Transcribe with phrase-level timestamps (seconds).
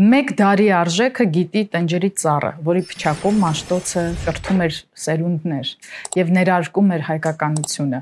[0.00, 5.72] Մեկ դարի արժեքը գիտի տնջերի ծառը, որի փչակում Մաշտոցը կրթում էր սերունդներ
[6.16, 8.00] եւ ներարկում էր հայկականությունը։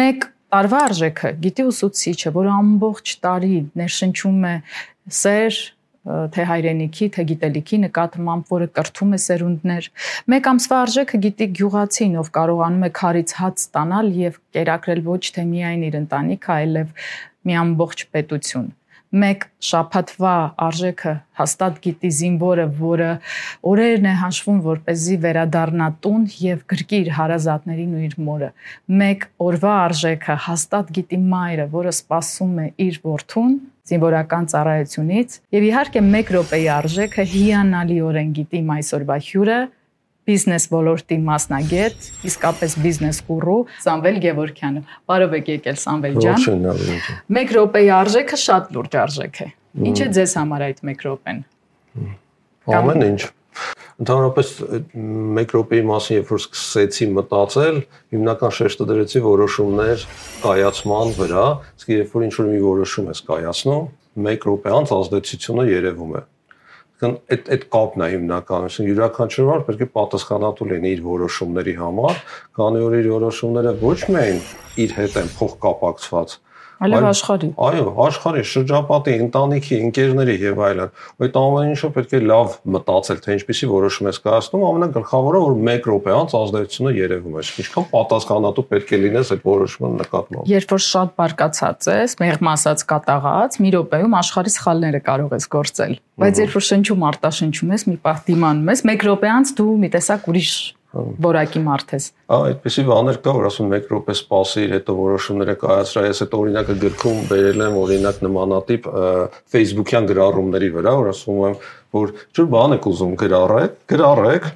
[0.00, 4.52] Մեկ տարվա արժեքը գիտի ուսուցիչը, որը ամբողջ տարի ներշնչում է
[5.22, 5.62] սեր,
[6.36, 9.90] թե հայրենիքի, թե գիտելիքի նկատմամբ, որը կրթում է սերունդներ։
[10.36, 15.48] Մեկ ամսվա արժեքը գիտի գյուղացին, ով կարողանում է քարից հաց ստանալ եւ կերակրել ոչ թե
[15.56, 16.94] միայն իր ընտանիքը, այլև
[17.48, 18.70] մի ամբողջ պետություն
[19.12, 20.34] մեկ շապաթվա
[20.66, 23.08] արժեքը հաստատ գիտի զինվորը, որը
[23.72, 28.48] օրերն է հաշվում, որ เป զի վերադառնա տուն եւ գրկի իր հարազատներին ու իր մորը։
[29.02, 33.54] Մեկ օրվա արժեքը հաստատ գիտի մայրը, որը սպասում է իր որդուն
[33.92, 39.60] զինվորական ծառայությունից եւ իհարկե 1 րոպեի արժեքը հիանալիորեն գիտի այսօրվա հյուրը,
[40.32, 44.82] բիզնես ոլորտի մասնագետ, իսկապես բիզնես գուրու Սամվել Գևորքյանը։
[45.12, 46.46] Բարև եք եկել Սամվել ջան։
[47.42, 49.48] 1 րոպեի արժեքը շատ լուրջ արժեք է։
[49.92, 51.44] Ինչ է ձեզ համար այդ 1 րոպեն։
[52.80, 53.22] Ամեն ինչ։
[54.02, 54.50] Ընդհանրապես
[54.96, 57.80] 1 րոպեի մասին երբ որ սկսեցի մտածել,
[58.16, 60.06] հիմնական շեշտը դրեցի որոշումներ
[60.42, 63.84] կայացման վրա, իսկ երբ որ ինչ որ մի որոշում ես կայացնում,
[64.32, 66.22] 1 րոպե անց ազդեցությունը երևում է
[67.02, 72.20] այդ այդ կապն է հիմնականը, ասենք յուրաքանչյուրը պետք է պատասխանատու լինի իր որոշումների համար,
[72.58, 74.40] քանի որ իր որոշումները ոչ միայն
[74.86, 76.36] իր հետ են փոխկապակցված,
[76.82, 80.90] Այլև աշխարհի։ Այո, աշխարհի, շրջապատի, ընտանիքի, ընկերների եւ այլն։
[81.22, 85.86] Այդ ամեն ինչը պետք է լավ մտածել, թե ինչպեսի որոշում ես կայացնում, ամենագլխավորը որ 1
[85.92, 90.82] րոպե անց ազդեցությունը երևում է։ Ինչքան պատասխանատու պետք է լինես այդ որոշումը նկատմամբ։ Երբ որ
[90.90, 96.54] շատ բարկացած ես, մեղմ ասած կատաղած, մի րոպեում աշխարհի սխալները կարող ես գործել։ Բայց երբ
[96.58, 100.54] որ շնչում արտաշնչում ես, մի պահ դիմանում ես, 1 րոպե անց դու մի տեսակ ուրիշ
[100.92, 106.02] որակի մարդ ես։ Ահա այդպեսի բաներ կա, որ ասում 1 րոպե սպասիր, հետո որոշումները կայացրա,
[106.08, 108.88] ես այդ օրինակը գրքում վերել եմ օրինակ նմանատիպ
[109.54, 111.56] Facebook-յան գրառումների վրա, որ ասում եմ,
[111.96, 114.48] որ ջուր բան եք ուզում գրառեք, գրառեք,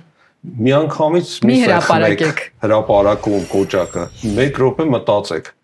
[0.67, 5.55] միանգամից մի հրապարակեք։ Հրապարակում կոճակը 1 րոպե մտածեք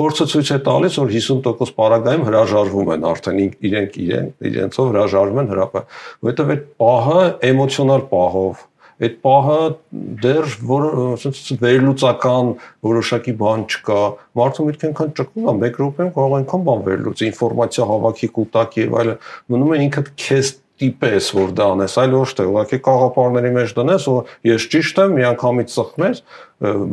[0.00, 5.50] փորձը ցույց է տալիս, որ 50% պարագայում հրաժարվում են արդեն իրենք իրեն իրենցով հրաժարվում են
[5.50, 5.82] հրապա,
[6.28, 8.62] որովհետև այդ պահը էմոցիոնալ պահով
[9.00, 9.58] այդ պահը
[10.24, 12.50] դեռ որ ասենց վերլուծական
[12.86, 14.00] որոշակի բան չկա
[14.40, 18.98] մարդու միտք այնքան ճկուն է 1 րոպեում կարող այնքան բան վերլուծի ինֆորմացիա հավաքի կուտակ եւ
[19.00, 19.22] այլն
[19.54, 24.06] մնում է ինքդ քեզ տիպես որ դա անես, այլ ոչ թե ուղղակի կաղապարների մեջ դնես,
[24.08, 26.22] որ ես ճիշտ եմ, միանգամից ծխնես,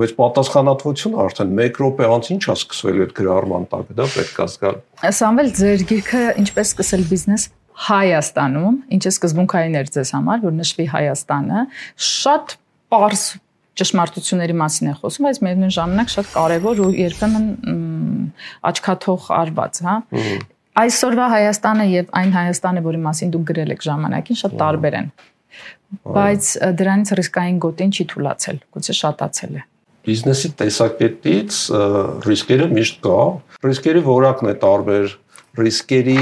[0.02, 4.50] բայց պատասխանատվությունը արդեն 1 րոպե անց ինչ է սկսվել այդ գրառման տակ, դա պետք է
[4.52, 4.82] զգալ։
[5.22, 11.64] Սամվել ձեր գիրքը ինչպես սկսել բիզնես Հայաստանում, ինչը սկզբունքային էր ձեզ համար, որ նշվի Հայաստանը,
[12.08, 12.56] շատ
[12.88, 13.24] པարս
[13.78, 17.48] ճշմարտությունների մասին է խոսում, բայց միևնույն ժամանակ շատ կարևոր ու երբեմն
[18.72, 19.96] աչքաթող արված, հա։
[20.82, 25.08] Այսօրվա Հայաստանը եւ այն Հայաստանը, որի մասին դուք գրել եք ժամանակին, շատ տարբեր են։
[26.18, 26.52] Բայց
[26.82, 29.64] դրանից ռիսկային գոտին չի թույլացել, գուցե շատացել է
[30.08, 31.56] բիզնեսի տեսակետից
[32.24, 33.24] ռիսկերը միշտ կա։
[33.68, 35.16] Ռիսկերի որակն է տարբեր։
[35.60, 36.22] Ռիսկերի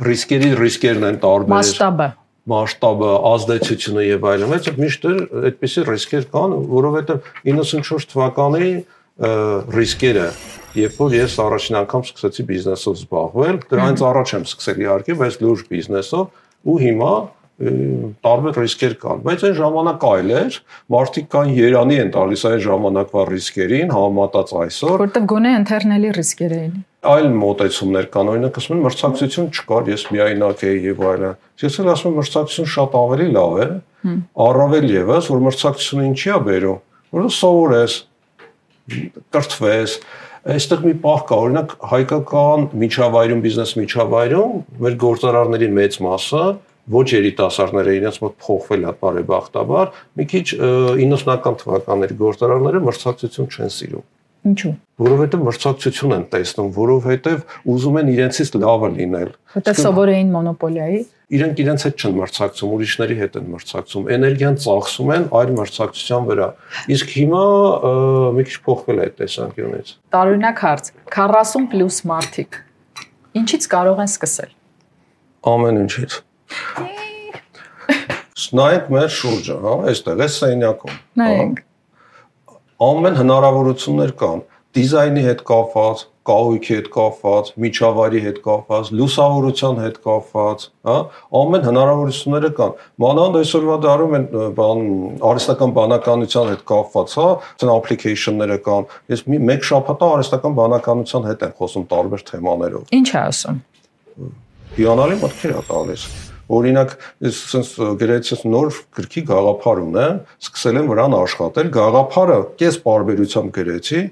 [0.00, 2.08] ռիսկերի ռիսկերն են տարբեր։ Մասշտաբը
[2.50, 5.04] մասշտաբը, ազդեցությունը եւ այլն, բայց միշտ
[5.46, 8.70] այդպիսի ռիսկեր կան, որովհետեւ 94 թվականի
[9.76, 10.24] ռիսկերը,
[10.80, 15.64] երբ որ ես առաջին անգամ սկսեցի բիզնեսով զբաղվել, դրանից առաջ եմ սկսել իհարկե, բայց լուրջ
[15.70, 16.24] բիզնեսով
[16.72, 17.12] ու հիմա
[17.62, 20.56] տարբեր ռիսկեր կան, բայց այն ժամանակ այլ էր,
[20.94, 26.74] մարդիկ կան Երանի են տալիս այն ժամանակվա ռիսկերին համեմատած այսօր, որտեղ գոնե ընթերնելի ռիսկեր էին
[27.02, 31.88] այլ մոտեցումներ կան, օրինակ ասում են մրցակցություն չկար, ես միայնակ էի եւ այլն։ Ես էլ
[31.92, 33.66] ասում եմ մրցակցություն շատ ավելի լավ է,
[34.46, 36.78] առավել եւս, որ մրցակցությունը ինչի է բերում,
[37.18, 37.96] որ սովորես,
[39.34, 39.96] կրթվես,
[40.52, 46.46] այստեղ մի պահ կա, օրինակ հայկական միջավայրում, բիզնես միջավայրում մեր գործարարների մեծ մասը
[46.90, 54.08] ոչ երիտասարդները իրենց մոտ փոխվել է բարեբախտաբար, մի քիչ 90-ական թվականների գործարարները մրցակցություն չեն սիրում
[54.42, 57.42] Ինչու՞։ Որովհետև մրցակցություն են տեսնում, որովհետև
[57.72, 60.98] ուզում են իրենցից լավը լինել։ Որտեղ սովոր էին մոնոպոլիայի։
[61.38, 66.48] Իրենք իրենց հետ չեն մրցակցում, ուրիշների հետ են մրցակցում, էներգիան ծախսում են այլ մրցակցության վրա։
[66.96, 67.44] Իսկ հիմա
[68.34, 70.92] մի քիչ փոխվել է այդ տեսանկյունից։ Տարօրինակ հարց.
[71.14, 72.60] 40+ մարդիկ
[73.42, 74.52] ինչից կարող են սկսել։
[75.52, 76.20] Ամեն ինչից։
[78.52, 81.62] Նայեք մեր շուրջը, հա, այստեղ է սենյակում։ Նայենք
[82.82, 84.40] ամեն հնարավորություններ կան
[84.72, 90.96] դիզայնի հետ կապված, կահույքի հետ կապված, միջավայրի հետ կապված, լուսավորության հետ կապված, հա,
[91.42, 92.72] ամեն հնարավորությունները կան։
[93.04, 94.26] Մանավանդ այսօրվա դարում են
[94.58, 94.82] բան
[95.32, 97.28] արհեստական բանականության հետ կապված, հա,
[97.60, 103.08] ցան application-ները կան։ Ես մի մեկ շաբաթ արհեստական բանականության հետ եմ խոսում տարբեր թեմաներով։ Ինչ
[103.12, 103.64] է ասում։
[104.72, 106.10] հիանալի մտքեր է տալիս
[106.58, 106.94] օրինակ
[107.26, 114.02] ես sense գրեցես նոր գրքի գաղափար ունեմ, սկսել եմ վրան աշխատել, գաղափարը կես բարբերությամբ գրեցի,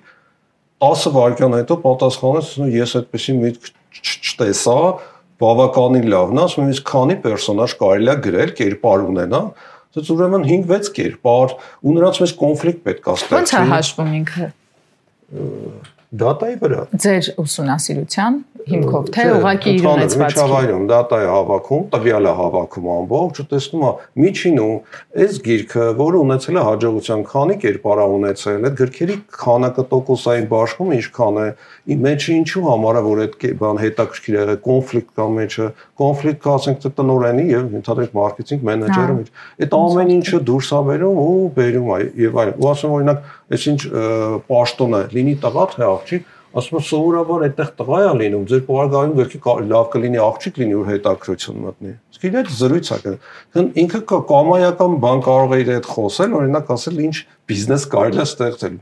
[0.81, 4.79] 10 վայրկյան հետո պատասխանեց, ես այդպեսի միտք չտեսա,
[5.41, 9.43] բավականին լավն է, ասում եմ, իսկ քանի պերսոնաժ կարելի է գրել, կերպար ունենա,
[9.91, 11.53] Դից ուրեմն 5-6 կերպար
[11.83, 14.51] ու նրանց մեջ կոնֆլիկտ պետք է ստեղծի։ Ոնց է հաշվում ինքը?
[16.21, 18.39] Դատայի վրա։ Ձեր ուսումնասիրության
[18.71, 23.85] հիմքով, թե ուղակի իր ունեցվածքի։ Միջավայրում data է հավաքում, տվյալ է հավաքում ամբողջ, ու տեսնում
[23.87, 23.93] է
[24.25, 24.75] միջինում
[25.25, 31.41] այս գիրքը, որը ունեցել է հաջողության քանի կերպարա ունեցել, այդ գրքերի քանակը տոկոսային բաշխումը ինչքան
[31.41, 31.47] է,
[31.91, 35.69] ի մեջը ինչու համար է, որ այդ բան հետաքրքիր եղե, կոնֆլիկտ կա մեջը,
[36.01, 39.31] կոնֆլիկտ կա ասենք թե տնորենի եւ ընդհանրապես մարքեթինգ մենեջերը մեջ։
[39.61, 43.25] Այդ ամեն ինչը դուրս է բերում ու բերում է եւ այլն։ Ու ասում օրինակ,
[43.57, 43.81] այսինչ
[44.51, 49.41] պաշտոնը լինի տղա թե աղջիկ, ասում եմ սովորաբար այդտեղ տղա է լինում, ձեր պարագայում գրքի
[49.71, 54.01] լավ կլինի աղջիկ լինի որ հետաքրություն մտնի։ Իսկ իր հետ զրույց է կան։ Ինքը
[54.31, 57.17] կամայական բան կարող է իր հետ խոսել, օրինակ ասել ինչ
[57.51, 58.75] բիզնես կարելի է ստեղծել։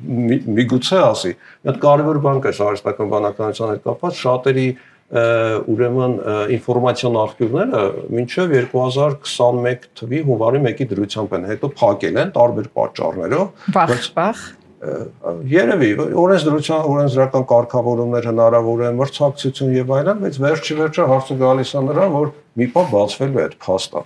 [0.59, 4.69] Միգուցե ասի։ Մի հատ կարևոր բան կա արհեստական բանականության հետ կապված շատերի
[5.09, 6.15] ուրեմն
[6.53, 7.79] ինֆորմացիոն աղբյուրները
[8.13, 14.43] մինչև 2021 թվականի հունվարի 1-ի դրությամբ են հետո փակել են տարբեր պատճառներով։ Վախ, վախ
[14.79, 15.89] Երևի
[16.23, 22.13] օրենսդրության օրենսդրական կարգավորումներ հնարավոր են, մրցակցություն եւ այլն, բայց վերջի վերջը հարցը գալիս է նրան,
[22.15, 22.29] որ
[22.61, 24.03] մի բան բացվելու է այդ փաստը։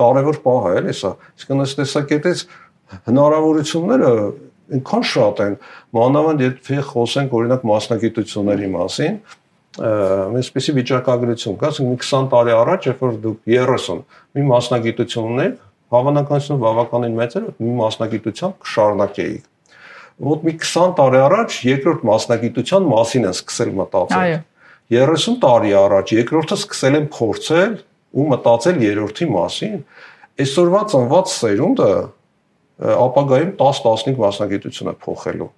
[0.00, 2.44] Կարևոր պահ է, էլի սա։ Իսկ ըստ տեսակետից
[3.10, 4.12] հնարավորությունները
[4.76, 5.58] այնքան շատ են,
[5.96, 9.18] մանավանդ եթե խոսենք օրինակ մասնագիտությունների մասին,
[9.76, 14.00] այսպեսի վիճակագրություն կա, ասենք մի 20 տարի առաջ, երբ որ դուք 30
[14.38, 15.60] մի մասնագիտություն ունեք,
[15.96, 19.44] հավանականությունը բավականին մեծ էր, մի մասնագիտությամբ կշարունակեիք
[20.16, 24.38] մոտ մի 20 տարի առաջ երկրորդ մասնագիտության մասին են սկսել մտածել։ Այո։
[24.96, 27.74] 30 տարի առաջ երկրորդը սկսել են փորձել
[28.16, 29.76] ու մտածել երրորդի մասին։
[30.46, 31.90] Այսօրվա ծնված սերունդը
[32.76, 35.50] ապագայում 10-15 մասնագիտություն է փոխելու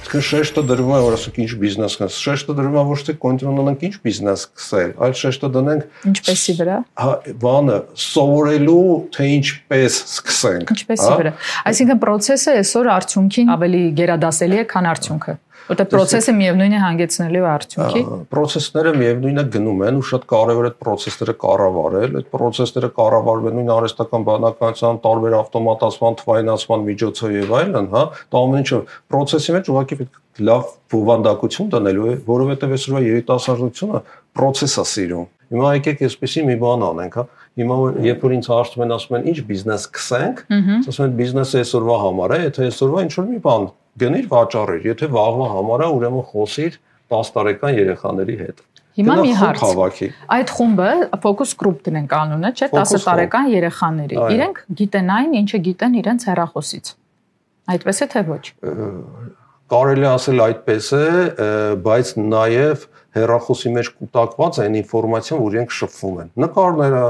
[0.00, 3.82] Իսկ շեշտը դրվում է, որ ասենք ինչ բիզնես կան։ Շեշտը դրվում է ոչ թե կոնտրոլանանք
[3.86, 7.12] ինչ բիզնես սկսել, այլ շեշտը դնենք ինչպեսի վրա։ Հա,
[7.44, 7.76] բանը
[8.06, 8.80] սովորելու
[9.14, 11.34] թե ինչպես սկսենք։ Ինչպեսի վրա։
[11.70, 15.36] Այսինքն process-ը այսօր արդյունքին ավելի գերադասելի է, քան արդյունքը։
[15.70, 18.02] Որտե process-ը միևնույն է հանգեցնելու արդյունքի։
[18.32, 23.58] Process-ները միևնույնը գնում են ու շատ կարևոր է այդ process-ները կառավարել։ Այդ process-ները կառավարվում են
[23.60, 28.80] նույն արհեստական բանականության, տարբեր ավտոմատացման, թվայնացման միջոցով եւ այլն, հա։ Դա ամեն ինչը
[29.14, 30.20] process-ի մեջ ուղղակի պետք
[30.50, 34.00] լավ բովանդակություն տնելու է, որովհետեւ այսօրվա երիտասարդությունը
[34.40, 37.24] process-ը սիրում։ Հիմա եկեք այսպեսի մի բան անենք, հա։
[37.58, 37.76] Հիմա
[38.06, 40.42] երբ որ ինձ հարցում են, ասում են, ինչ բիզնես կսենք,
[40.86, 43.66] ասում են բիզնեսը այսօրվա համար է, եթե այսօրվա ինչ որ մի բան
[44.00, 46.78] գնիր վաճառիր, եթե վաղվա համար է, ուրեմն խոսիր
[47.10, 48.64] 10 տարեկան երեխաների հետ։
[49.00, 50.00] Հիմա մի հարց։
[50.34, 50.90] Այդ խումբը
[51.22, 56.90] focus group դնենք անունը, չէ՞, 10 տարեկան երեխաների։ Իրենք գիտեն այն, ինչը գիտեն իրենց հեռախոսից։
[57.70, 58.44] Այդպես է թե ոչ։
[59.70, 61.06] Կարելի ասել այդպես է,
[61.86, 62.86] բայց նաև
[63.20, 67.04] հեռախոսի մեջ կուտակված այն ինֆորմացիան, որ իրենք շփվում են։ Նկարները,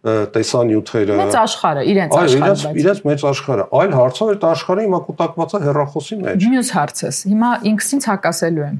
[0.00, 5.00] տեսանյութերը մեծ աշխարհը իրենց աշխարհը այո իրենց իրենց մեծ աշխարհը այլ հարցը այդ աշխարհը հիմա
[5.10, 8.78] կուտակված է հերախոսի մեջ մյուս հարցս հիմա ինքս ինձ հակասելու եմ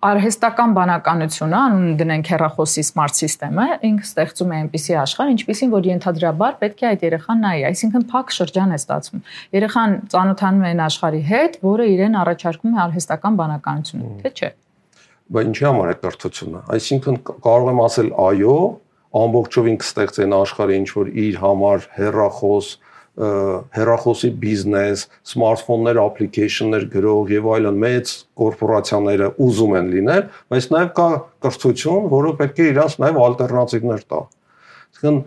[0.00, 6.54] արհեստական բանականությունը անուն դնենք հերախոսի smart system-ը ինքը ստեղծում է այնպիսի աշխարհ ինչպիսին որ ենթադրաբար
[6.62, 9.24] պետք է այդ երեխան նայի այսինքն փակ շրջան է ստացվում
[9.58, 14.50] երեխան ծանոթանում է այն աշխարհի հետ որը իրեն առաջարկում է արհեստական բանականությունը թե չէ
[15.36, 18.56] բայց ինչի համար է կրթությունը այսինքն կարող եմ ասել այո
[19.20, 22.70] ամբողջովին կստեղծեն աշխարհը ինչ որ իր համար հերախոս
[23.20, 30.22] հերախոսի բիզնես, սմարթֆոններ, application-ներ գրող եւ այլն մեծ կորպորացիաները ուզում են լինել,
[30.54, 31.08] բայց նաեւ կա
[31.44, 34.22] կրթություն, որը պետք է իրանց նաեւ ալտերնատիվներ տա։
[34.90, 35.18] Իսկն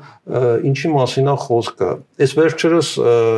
[0.71, 1.91] ինչի մասին է խոսքը։
[2.23, 2.89] Այս վերջերս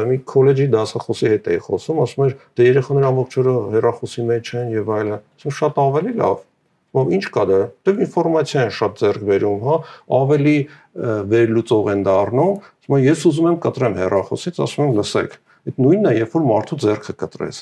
[0.09, 4.75] մի քոլեջի դասախոսի հետ էի խոսում, ասում էր դե երեխաները ամբողջ օրը հերախոսի մեջ են
[4.75, 6.43] եւ այլն։ Ասում շատ ավելի լավ
[6.95, 9.75] Ո՞վ ինչ կա դա։ Դե ինֆորմացիա են շատ ձեռք բերում, հա,
[10.15, 10.57] ավելի
[11.35, 12.53] վերլուծող են դառնում։
[12.85, 16.79] Հիմա ես ուզում եմ կտրեմ հեռախոսից, ասում եմ լսեք։ Այդ նույնն է, երբ որ մարդու
[16.85, 17.61] ձեռքը կտրես։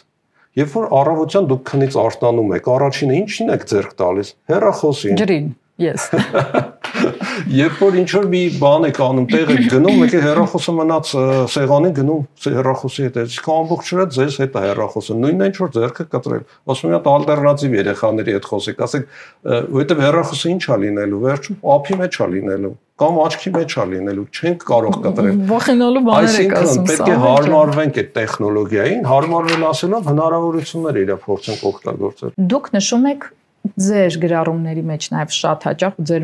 [0.53, 5.47] Երբ որ առավոտյան դուք քնից արտանում եք, առաջինը ինչին եք ձեռք տալիս։ Հեռախոսին։ Ջրին։
[5.81, 6.09] Yes։
[7.49, 11.09] Երբ որ ինչ որ մի բան եք անում, տեղ եք գնում, մեկ է հեռախոսը մնաց
[11.53, 16.05] սեղանին գնում հեռախոսի հետ, իսկ ամբողջը ձեզ հետ է հեռախոսը։ Նույնն է ինչ որ ձեռքը
[16.13, 19.11] կտրել։ Ասում եմ, ալտերնատիվ երեխաների հետ խոսեք, ասեք,
[19.49, 24.23] որովհետև հեռախոսը ինչ է լինելու, վերջում ափի մեջ է լինելու կամ աչքի մեջ է լինելու,
[24.37, 30.09] չենք կարող կտրել։ Վախենալու բաներ եք ասում։ Այսինքն պետք է հարմարվենք այդ տեխնոլոգիային, հարմարվել ասելով
[30.13, 33.25] հնարավորություններ իրա փորձենք օգտագործել։ Դուք նշում եք
[33.63, 36.23] ձեր գրառումների մեջ նաև շատ հաճախ ձեր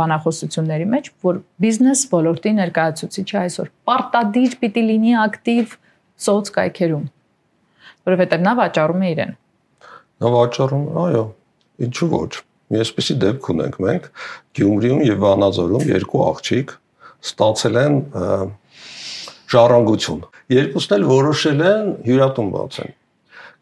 [0.00, 3.70] բանախոսությունների մեջ, որ բիզնես ոլորտի ներկայացուցիչը այսօր.
[3.90, 5.74] Պարտադիր պիտի լինի ակտիվ
[6.24, 7.04] սոցկայքերում,
[8.10, 9.34] որովհետև նա վաճառում է իրեն։
[10.20, 11.24] Նա վաճառում, այո,
[11.86, 12.32] ինչու ոչ։
[12.70, 14.08] Մի այսպեսի դեպք ունենք մենք
[14.56, 16.74] Գյումրիում եւ Վանաձորում երկու աղջիկ
[17.30, 17.96] ստացել են
[19.50, 20.20] ժառանգություն։
[20.54, 22.92] Երկուսն էլ որոշել են հյուրատուն բացեն։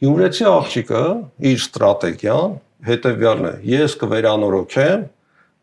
[0.04, 1.04] Գյումրեցի աղջիկը
[1.48, 3.52] իր ստրատեգիան հետեւյալն է.
[3.68, 5.04] ես կվերանորոգեմ,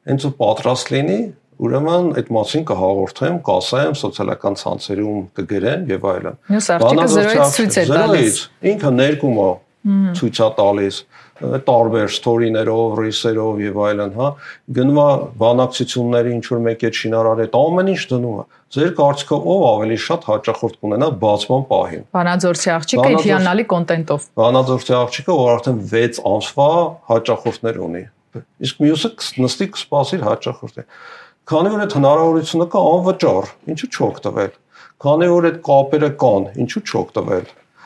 [0.06, 1.20] հենց ու պատրաստ լինի,
[1.66, 7.86] ուրեմն այդ մասին կհաղորդեմ, կասեմ, սոցիալական ցանցերում կգրեմ եւ այլն։ Մյուս աղջիկը 0-ից ցույց է
[7.92, 8.42] տալիս։
[8.72, 9.48] Ինքը ներկում է
[9.86, 11.00] ցույցա տալիս
[11.36, 14.28] տարբեր ստորիներով, ռիսերով եւ այլն, հա,
[14.78, 15.08] գնում է
[15.42, 19.98] բանակցությունների ինչ որ մեկ է շինարար է, ամեն ինչ դնում է։ Ձեր կարծիքով ով ավելի
[20.06, 26.70] շատ հաճախորդ կունենա բացման պահին։ Բանաձորցի աղջիկը իդեալնալի կոնտենտով։ Բանաձորցի աղջիկը, որ արդեն 6 ամսվա
[27.12, 28.04] հաճախորդներ ունի։
[28.66, 29.12] Իսկ մյուսը
[29.44, 30.88] նստի կսպասի հաճախորդի։
[31.46, 34.56] Քանի որ այդ հնարավորությունը կա անվճար, ինչու չօգտվել։
[35.06, 37.46] Քանի որ այդ կապերը կան, ինչու չօգտվել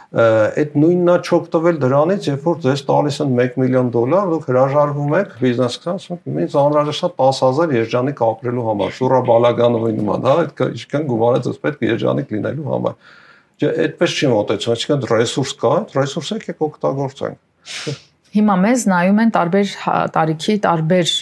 [0.10, 5.14] այդ նույնն է չօգտվել դրանից, երբ որ ձեզ տալիս են 1 միլիոն դոլար, դուք հրաժարվում
[5.20, 10.66] եք բիզնես կասում, ինձ անհրաժեշտ է 10000 երջանիկ ապրելու համար, Շուրա Բալագանովի նման, հա, այդ
[10.66, 13.00] ինչքան գումարը ձեզ պետք է երջանիկ լինելու համար։
[13.60, 19.70] Չէ, այդպես չի մոտեցում, այսինքն ռեսուրս կա, ռեսուրսը եկեք օգտագործենք։ Հիմա մեզ նայում են տարբեր
[20.14, 21.14] տարիքի, տարբեր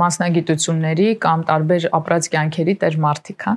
[0.00, 3.52] մասնագիտությունների կամ տարբեր ապրած կյանքերի տեր մարդիկ, հա։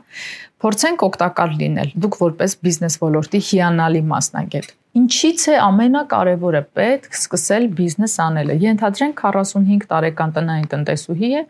[0.62, 8.16] Փորձենք օգտակար լինել։ Դուք որպես բիզնես ոլորտի հիանալի մասնագետ։ Ինչից է ամենակարևորը պետք սկսել բիզնես
[8.28, 11.44] անելը։ Ենթադրենք 45 տարեկան տնային տնտեսուհի է,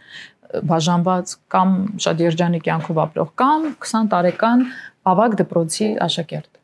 [0.68, 4.64] բաժանված կամ շատ երջանիկ կյանքով ապրող կամ 20 տարեկան
[5.12, 6.57] ավագ դպրոցի աշակերտ։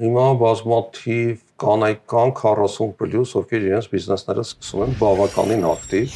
[0.00, 6.14] Հիմա բազմաթիվ կանայք կան 40+, ովքեր իրենց բիզնեսները սկսում են բավականին ակտիվ։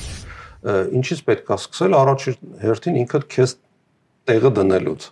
[1.00, 3.57] Ինչից պետք է սկսել առաջին հերթին ինքդ քեզ
[4.31, 5.11] տեղը դնելուց։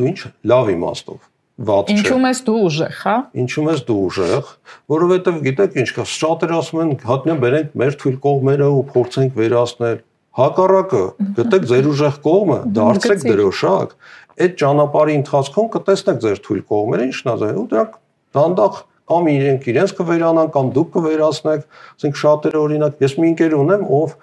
[0.00, 1.20] Դու ինչ լավ իմաստով
[1.60, 4.52] վատ չէ։ Ինչու՞ ես դու ուժեղ, հա։ Ինչու՞ ես դու ուժեղ,
[4.94, 9.98] որովհետև գիտեք ինչ կա, շատերը ասում են հատնա բերենք մեր թույլ կողմերը ու փորձենք վերացնել։
[10.40, 11.02] Հակառակը,
[11.36, 13.94] գտեք ձեր ուժեղ կողմը, դարձեք դրոշակ,
[14.40, 17.96] այդ ճանապարհի ընթացքում կտեսնեք ձեր թույլ կողմերը ինչն է, ու դրանք
[18.36, 18.80] դանդաղ
[19.10, 21.64] կամ իրենք իրենց կվերանան կամ դուք կվերացնեք,
[22.00, 24.14] ասենք շատերը օրինակ ես մի ընկեր ունեմ, ով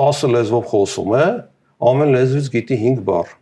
[0.00, 1.26] 10 լեզվով խոսում է,
[1.90, 3.36] ամեն լեզվից գիտի 5 բառ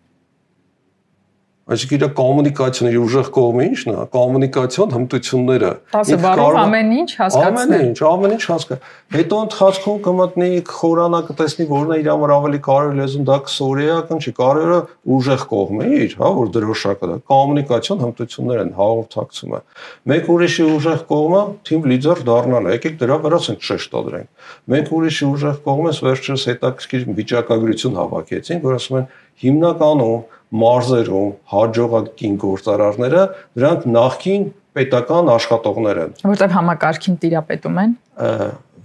[1.69, 7.59] Այսինքն իր կոմունիկացիոն իր ուժեղ կողմը ի՞նչն է, կոմունիկացիոն հմտությունները։ 10 բառով ամեն ինչ հասկացնել։
[7.59, 8.79] Ամեն ինչ, ամեն ինչ հասկա։
[9.13, 14.33] Հետո ընթացքում կմտնի խորանը կտեսնի, որն է իր համար ավելի կարևոր լեզուն, դա կսորեական չի,
[14.39, 14.81] կարևորը
[15.19, 19.61] ուժեղ կողմը իր, հա, որ դրոշակը դա կոմունիկացիոն հմտություններ են հաղորդակցումը։
[20.09, 25.57] Մեկ ուրիշի ուժեղ կողմը թիմ լիդեր դառնալը, եկեք դրա վրա ցենք շեշտադրենք։ Մեկ ուրիշի ուժեղ
[25.69, 29.09] կողմը վերջերս հետաքրքիր վիճակագրություն հավաքեցին, որ ասում են
[29.39, 33.26] հիմնականում մարզերում հաջողակին գործարարները
[33.59, 37.95] դրանք նախքին պետական աշխատողներ են որտեղ համակարգին տիրապետում են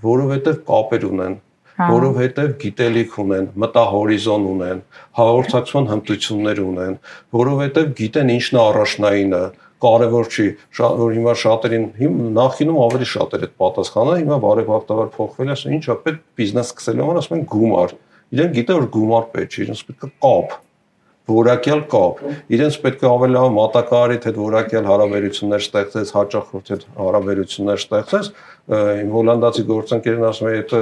[0.03, 1.41] որովհետև կապեր ունեն
[1.77, 4.81] հա։ որովհետև գիտելիք ունեն, մտահորիզոն ունեն,
[5.19, 6.97] հաղորդակցման հմտություններ ունեն,
[7.37, 9.41] որովհետև գիտեն ինչն է առաջնայինը,
[9.83, 10.45] կարևոր չի,
[10.79, 11.87] որ հիմա շատերին
[12.37, 17.03] նախինում ավելի շատ էր այդ պատասխանը, հիմա բարեբախտաբար փոխվել է, ասում ինչա պետք բիզնես սկսելու
[17.03, 17.95] համար ասում են գումար։
[18.33, 20.55] Իրենք գիտեն որ գումար պետք չի, իրենց պետք է կապ
[21.29, 22.21] որակյալ կապ։
[22.53, 28.29] Իրենց պետք է ավելի լավ մատակարարի հետ որակյալ հարաբերություններ ստեղծես, հաճախորդ հետ հարաբերություններ ստեղծես։
[29.03, 30.81] Իմ հոլանդացի գործընկերն ասում է, եթե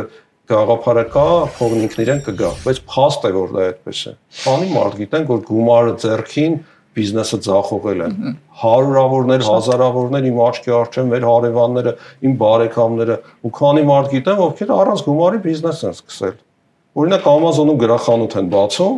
[0.52, 4.98] գաղափարը կա, փողն ինքն իրեն կգա, բայց փաստ է որ դա այդպես է։ Քանի մարդ
[5.02, 6.58] գիտեն, որ գումարը ձեռքին
[6.92, 11.94] բիզնեսը ձախողել են։ Հարյուրավորներ, հազարավորներ իմ աչքի առջև մեր հարևանները,
[12.28, 13.16] իմ բարեկամները
[13.48, 16.36] ու քանի մարդ գիտեն, ովքեր առանց գումարի բիզնես են սկսել։
[16.92, 18.98] Օրինակ Amazon-ում գրախանութ են բացում,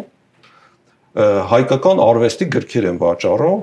[1.14, 3.62] հայկական արվեստի գրքեր են վաճառում,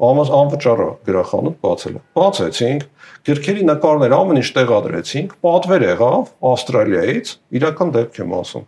[0.00, 2.82] անվճարը գրախանութ բացել է։ Բացեցինք,
[3.30, 8.66] գրքերի նկարներ ամեն ինչ տեղադրեցինք, պատվեր եղավ Ավստրալիայից, իրական դեպք եմ ասում։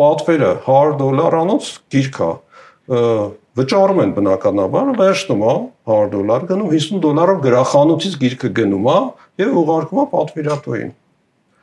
[0.00, 2.32] Պատվերը 100 դոլարանոց գիրք է
[3.60, 5.54] վճարում են բնականաբար, վերջնում է
[5.90, 8.98] 100 դոլար, գնում 50 դոլարով գրախանութից գիրքը գնում է
[9.44, 10.94] եւ ուղարկում է պատվիրատուին։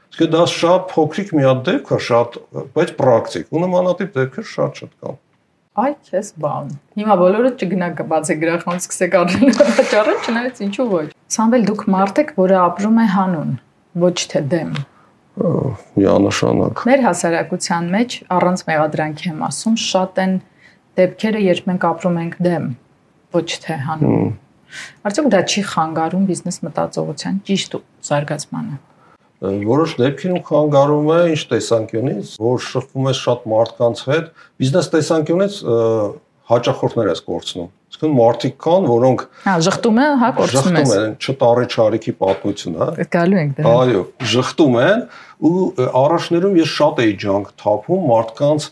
[0.07, 2.37] Իսկ դա շատ փոքրիկ մի հատ դեպք է, շատ,
[2.77, 5.17] բայց պրակտիկ։ Ու նմանատիպ դեպքեր շատ-շատ կան
[5.77, 11.67] այ քեզ բան։ Հիմա բոլորը չգնաք բացե գրախանութ սկսեք առնել վաճառել, չնայած ինչու ոչ։ Սամվել
[11.67, 13.51] դուք մարդ եք, որը ապրում է հանուն,
[14.03, 14.71] ոչ թե դեմ։
[15.37, 20.35] Միանշանակ։ Մեր հասարակության մեջ առանց մեղադրանքի եմ ասում, շատ են
[20.97, 22.67] դեպքերը, երբ մենք ապրում ենք դեմ,
[23.37, 24.35] ոչ թե հանուն։
[25.07, 28.79] Արդյոք դա չի խանգարում բիզնես մտածողության ճիշտ զարգացմանը։
[29.41, 35.57] որոշ դեպքերում խանգարում է ինչ տեսանկյունից, որ շփվում է շատ մարդկանց հետ, բիզնես տեսանկյունից
[36.47, 41.13] հաճախորդներ ես կորցնում։ Իսկն մարդիկ կան, որոնք Հա, շղթում են, հա, կորցնում ես։ Շղթում են,
[41.23, 44.01] չտարի չարիքի պատմություն, հա։ Գալու ենք դրա։ Այո,
[44.33, 45.03] շղթում են
[45.47, 45.53] ու
[46.01, 48.67] առաջներում ես շատ էի ջանք թափում մարդկանց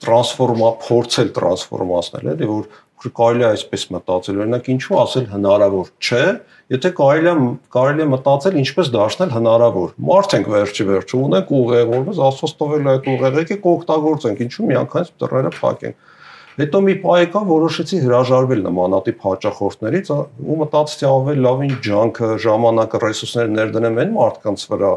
[0.00, 2.68] տրանսֆորմա փորձել տրանսֆորմացնել, էլի որ
[3.16, 6.24] կարելի է այսպես մտածել, օրինակ ինչու ասել հնարավոր չէ,
[6.74, 7.34] եթե կարելի է
[7.76, 12.84] կարելի է մտածել ինչպես դարձնել հնարավոր։ Մարդ ենք վերջի վերջը, ունենք ուղեղ, որպես Աստված տվել
[12.84, 16.08] է այդ ուղեղը, եկեք օգտագործենք, ինչու միանգամից դռները փակենք։
[16.60, 23.00] Հետո մի պայ եկա, որոշեցի հրաժարվել նմանատիպ հաճախորդներից ու մտածեցի ավելի լավ ինչ ջանքը, ժամանակը,
[23.06, 24.90] ռեսուրսները ներդնեմ այն մարդկանց վրա,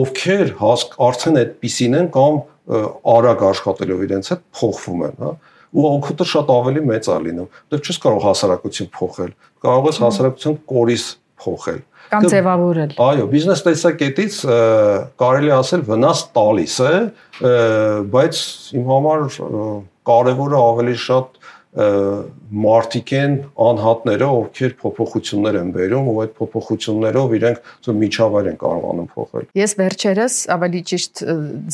[0.00, 0.54] ովքեր
[1.10, 2.40] արդեն այդպիսին են կամ
[3.10, 5.32] արագ աշխատելով իրենց հետ փոխվում են, հա
[5.70, 9.32] ու օգուտը շատ ավելի մեծ է լինում։ Դեռ չես կարող հասարակություն փոխել,
[9.66, 11.04] կարող ես հասարակություն կորիս
[11.40, 14.38] փոխել կամ ձևավորել։ Այո, բիզնես տեսակետից
[15.20, 16.94] կարելի ասել վնաս տալիս է,
[18.14, 18.40] բայց
[18.80, 19.24] իմ համար
[20.10, 21.39] կարևորը ավելի շատ
[21.70, 29.08] մարդիկ են անհատները, ովքեր փոփոխություններ են բերում ու այդ փոփոխություններով իրենք ծո միջավայր են կարողանում
[29.14, 31.22] փոխել։ Ես վերջերս ավելի ճիշտ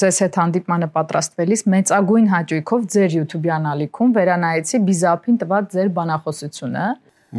[0.03, 6.87] ձեզ հետ հանդիպմանը պատրաստվելիս մեծագույն հաճույքով ձեր YouTube-յան ալիքում վերանայեցի Բիզապին տված ձեր բանախոսությունը։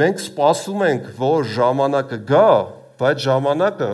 [0.02, 2.50] Մենք սպասում ենք, որ ժամանակը գա,
[2.98, 3.92] բայց ժամանակը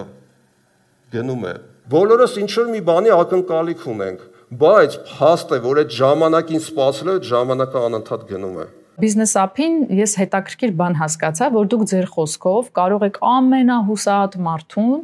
[1.14, 1.56] գնում է։
[1.94, 4.22] Բոլորս ինչ որ մի բանի ակնկալիք ունենք
[4.60, 8.66] Բայց փաստ է, որ այդ ժամանակին սпасելը ժամանակը անընդհատ գնում է։
[9.02, 15.00] Բիզնես ափին ես հետաքրքիր բան հասկացա, որ դուք ձեր խոսքով կարող եք ամենահուսահատ մարդուն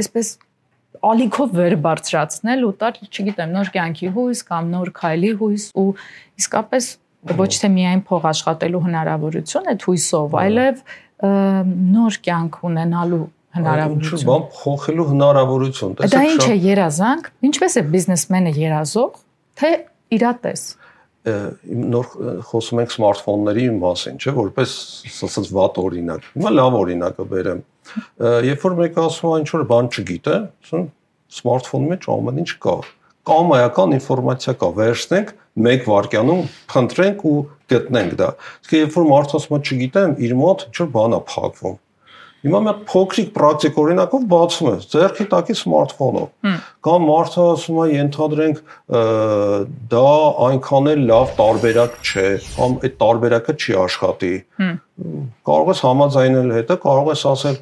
[0.00, 0.30] այսպես
[1.10, 5.88] ալիքով վեր բարձրացնել ու տալ, չգիտեմ, նոր կյանքի հույս կամ նոր քայլի հույս ու
[6.40, 6.88] իսկապես
[7.36, 10.82] ոչ թե միայն փող աշխատելու հնարավորություն այդ հույսով, այլև
[11.96, 13.24] նոր կյանք ունենալու
[13.56, 19.22] հնարավորություն։ Ինչ բան փոխելու հնարավորություն։ Դա ինչ է երազանք։ Ինչպես է բիզնեսմենը երազող,
[19.60, 19.70] թե
[20.16, 20.66] իրատես։
[21.26, 22.10] Նոր
[22.46, 24.74] խոսում ենք սմարթֆոնների մասին, չէ՞, որպես
[25.26, 27.64] ասած վատ օրինակ։ Հիմա լավ օրինակը բերեմ։
[28.46, 30.36] Երբ որ մեկը ասում է ինչ որ բան չգիտե,
[31.36, 32.76] սմարթֆոնի մեջ ամեն ինչ կա
[33.26, 35.32] կամայական ինֆորմացիա կա, վերցնենք
[35.66, 37.38] մեկ վայրկյանում փնտրենք ու
[37.72, 38.28] գտնենք դա։
[38.62, 41.76] Իսկ երբ որ մարդը ասում է չգիտեմ, իր մոտ ինչ որ բան է փակվում
[42.46, 46.52] Հիմա մի փոքրիկ պրակտիկ օրինակով բացում ես ձեռքի տակի սմարթֆոնով։
[46.86, 48.60] Կամ մարդը ասում է, ենթադրենք
[49.94, 50.02] դա
[50.46, 54.30] այնքան էլ լավ տարբերակ չէ, կամ այդ տարբերակը չի աշխատի։
[55.50, 57.58] Կարող ես համաձայնել հետը, կարող ես ասել,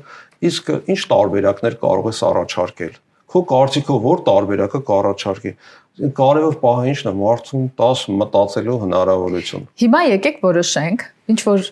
[0.50, 3.00] իսկ ինչ տարբերակներ կարող ես առաջարկել։
[3.34, 5.52] Քո կարծիքով որ տարբերակը կառաջարկի
[5.94, 11.68] կարևոր պահը ինչն է մարդուն 10 մտածելու հնարավորություն։ Հիմա եկեք որոշենք, ինչ որ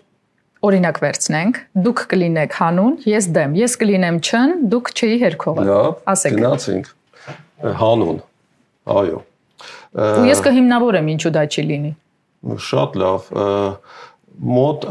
[0.62, 5.94] օրինակ վերցնենք, դուք կլինեք հանուն, ես դեմ, ես կլինեմ չն, դուք չի հերքողը։ Լավ,
[6.38, 6.90] Գնացինք
[7.82, 8.20] հանուն։
[8.92, 9.22] Այո։
[10.02, 11.92] Ու ես կհիմնավորեմ ինչու դա չի լինի։
[12.66, 13.26] Շատ լավ։
[14.52, 14.86] Մոտ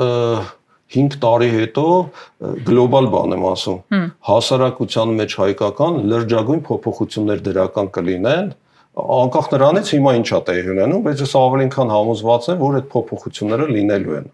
[0.91, 1.85] 5 տարի հետո
[2.67, 8.51] գլոբալ բան եմ ասում։ Հասարակության մեջ հայկական լրջագույն փոփոխություններ դրական կլինեն,
[9.21, 13.67] անկախ նրանից հիմա ինչա տեղի ունենում, բայց ես ավելին քան համոզված եմ, որ այդ փոփոխությունները
[13.71, 14.31] լինելու են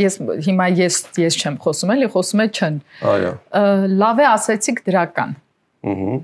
[0.00, 0.14] ես
[0.46, 2.78] հիմա ես ես չեմ խոսում, էլի խոսում է չն։
[3.14, 3.32] Այո։
[4.04, 5.34] Լավ է ասեցիք դրական։
[5.84, 6.14] Ահա։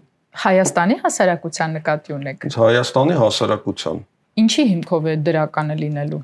[0.41, 4.03] Հայաստանի հասարակության նկատի ունեք։ Հայաստանի հասարակության։
[4.41, 6.21] Ինչի հիմքով է դրականը լինելու։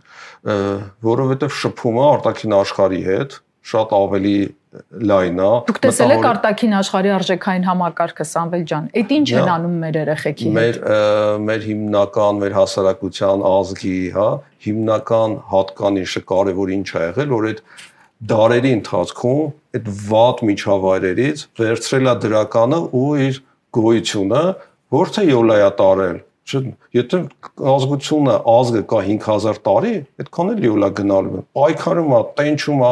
[1.07, 4.37] Որովհետև շփումը արտաքին աշխարհի հետ շատ ավելի
[5.11, 9.77] լայն է։ Դուք տեսել եք արտաքին աշխարհի արժեքային համակարգը Սամվել ջան։ Այդ ինչ են անում
[9.83, 10.79] մեր երեխեքի հետ։ Մեր
[11.47, 14.29] մեր հիմնական մեր հասարակության ազգի, հա,
[14.67, 17.65] հիմնական հատկանիշը կարևոր ինչ ա եղել, որ այդ
[18.37, 19.43] դարերի ընթացքում
[19.77, 23.43] այդ վատ միջավայրերից վերցրել է դրականը ու իր
[23.77, 24.45] գոյությունը,
[24.97, 26.61] որ թե յոլայա տարել Չէ,
[26.95, 27.19] եթե
[27.75, 32.91] ազգությունը ազգը կա 5000 տարի, այդքան էլ յոլա գնալու է։ Պայքարում է, տենչում է,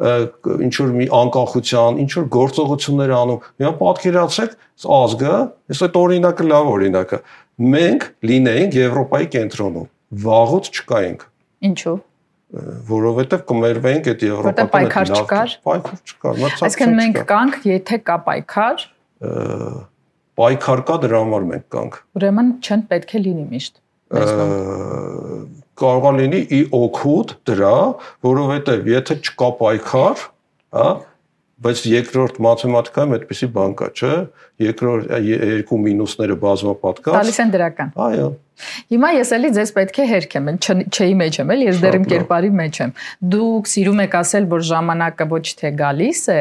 [0.00, 4.54] ինչ որ մի անկախության, ինչ որ գործողություններ անում։ Միա պատկերացրեք,
[5.00, 5.34] ազգը,
[5.74, 7.18] ես այդ օրինակը լավ օրինակ է։
[7.74, 9.90] Մենք լինեինք Եվրոպայի կենտրոնում,
[10.24, 11.26] վաղուց չկայինք։
[11.70, 11.98] Ինչու՞
[12.50, 18.86] որովհետև կմերվեինք այդ Եվրոպական պայքար չկար։ Պայքար չկար, մտածած։ Այսինքն մենք կանք, եթե կա պայքար,
[20.40, 23.80] պայքար կա դրա համար մենք կանք։ Ուրեմն չեն պետք է լինի միշտ
[25.80, 27.76] կարող է լինի ի օգուտ դրա,
[28.26, 30.26] որովհետև եթե չկա պայքար,
[30.76, 30.88] հա,
[31.60, 34.12] բայց երկրորդ մաթեմատիկայում այդպեսի բան կա, չէ՞։
[34.64, 38.28] Երկրորդ երկու մինուսները բազմապատկած։ Տալիս են դրական։ Այո։
[38.92, 40.48] Հիմա ես էլի ձեզ պետք է հերքեմ,
[40.88, 42.94] չէի մեջ եմ, էլի ես դեռ իմ կերպարի մեջ եմ։
[43.34, 46.40] Դուք սիրում եք ասել, որ ժամանակը ոչ թե գալիս է,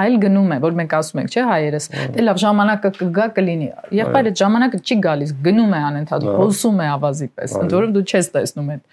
[0.00, 3.68] այլ գնում է, որ մենք ասում ենք, չէ, հայերս, դե լավ ժամանակը կգա կլինի։
[4.00, 8.30] Եղբայրը ժամանակը չի գալիս, գնում է անընդհատ, հոսում է ավազի պես, ընդ որում դու չես
[8.36, 8.84] տեսնում այդ։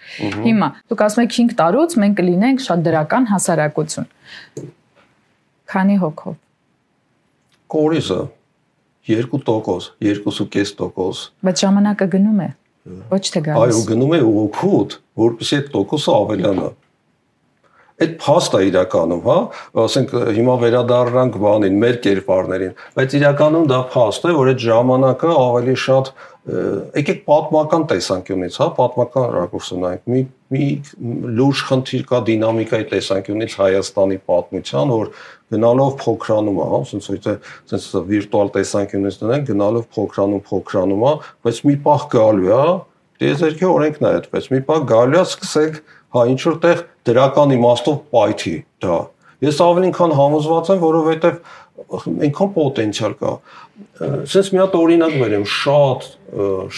[0.48, 4.10] Հիմա դուք ասում եք 5 տարուց մենք կլինենք շատ դրական հասարակություն։
[5.68, 6.36] Քանի հոգով։
[7.68, 8.20] Կորիզը
[9.08, 12.50] 2%, 2.5%։ Բայց ժամանակը գնում է։
[13.08, 16.68] Ոչ թե գալիս։ Այո, գնում է օգուտ, որպեսզի այդ տոկոսը ավելանա
[17.98, 19.36] այդ փաստը իրականում, հա,
[19.82, 25.76] ասենք հիմա վերադառնանք բանին, մեր կերպարներին, բայց իրականում դա փաստ է, որ այդ ժամանակը ավելի
[25.84, 26.12] շատ
[26.48, 30.66] եկեք պատմական տեսանկյունից, հա, պատմական ռակուրսը նայենք։ Մի մի
[31.36, 35.10] լուրջ խնդիր կա դինամիկայի տեսանկյունից Հայաստանի պատմության, որ
[35.52, 37.28] գնալով փոքրանում է, հա, ասենց որ
[37.68, 41.12] ասենց վիրտուալ տեսանկյունից դնենք, գնալով փոքրանում, փոքրանում է,
[41.44, 42.72] բայց մի պահ գալու է, հա,
[43.18, 45.78] դեզերքի օրենքն է այդպես։ Մի պահ գալու է, սկսենք
[46.14, 48.98] հա ինչ որտեղ դրական իմաստով պայթի դա։
[49.38, 51.36] Ես ավելին քան համոզված եմ, որովհետև
[51.78, 53.32] այնքան պոտենցիալ կա։
[54.32, 56.06] Սենց մի հատ օրինակ վերեմ, շատ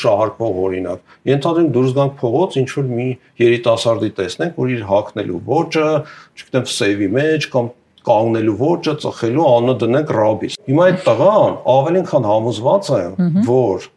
[0.00, 3.06] շահարկող օրինակ։ Ենթադրենք դուրս գանք փողոց, ինչ որ մի
[3.40, 5.88] երիտասարդի տեսնենք, որ իր հակնելու ոճը,
[6.36, 7.72] չգիտեմ, սեյվի մեջ կամ
[8.10, 13.02] կանգնելու ոճը, ծխելու անունը դնենք ռաբիս։ Հիմա այդ տղան ավելին քան համոզված է,
[13.48, 13.90] որ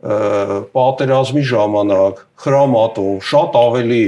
[0.00, 4.04] պատերազմի ժամանակ խրամատում շատ ավելի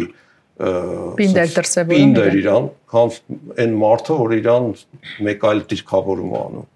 [0.62, 3.14] Պինդեր դրսևորում Պինդեր իրան, քան
[3.64, 4.68] այն մարդը, որ իրան
[5.26, 6.68] մեկ այլ դիրքավորում անում։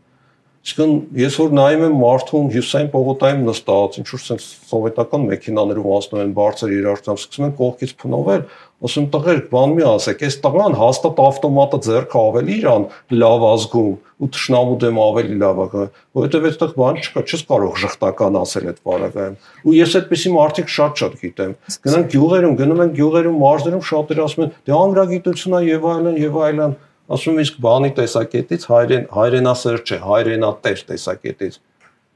[0.67, 6.23] Իսկն ես որ նայում եմ մարդուն հյուսային պողոտայում նստած, ինչ որ sense սովետական մեքենաներով անցնում
[6.25, 8.43] են բարձր երաժշտությամբ, սկսում են կողքից փնովել,
[8.87, 12.89] ասում տղեր, բան մի ասեք, այս տղան հաստատ ավտոմատը ձեռքը ավելի իրան
[13.23, 15.87] լավ ազգում ու ճշնամու դեմ ավելի լավ է,
[16.19, 19.39] որովհետև այդտեղ բան չկա, չես կարող ժխտական ասել այդ բaragայում։
[19.71, 21.55] Ու ես այդպեսի մարդիկ շատ-շատ գիտեմ։
[21.87, 26.77] Գնանք գյուղերում, գնում են գյուղերում, մարզերում շատերը ասում են, դե անգրագիտությունա եւ այլն եւ այլն,
[27.15, 31.61] ասում իսկ բանի տեսակետից հայրեն հայրենասեր չէ, հայրենատեր տեսակետից։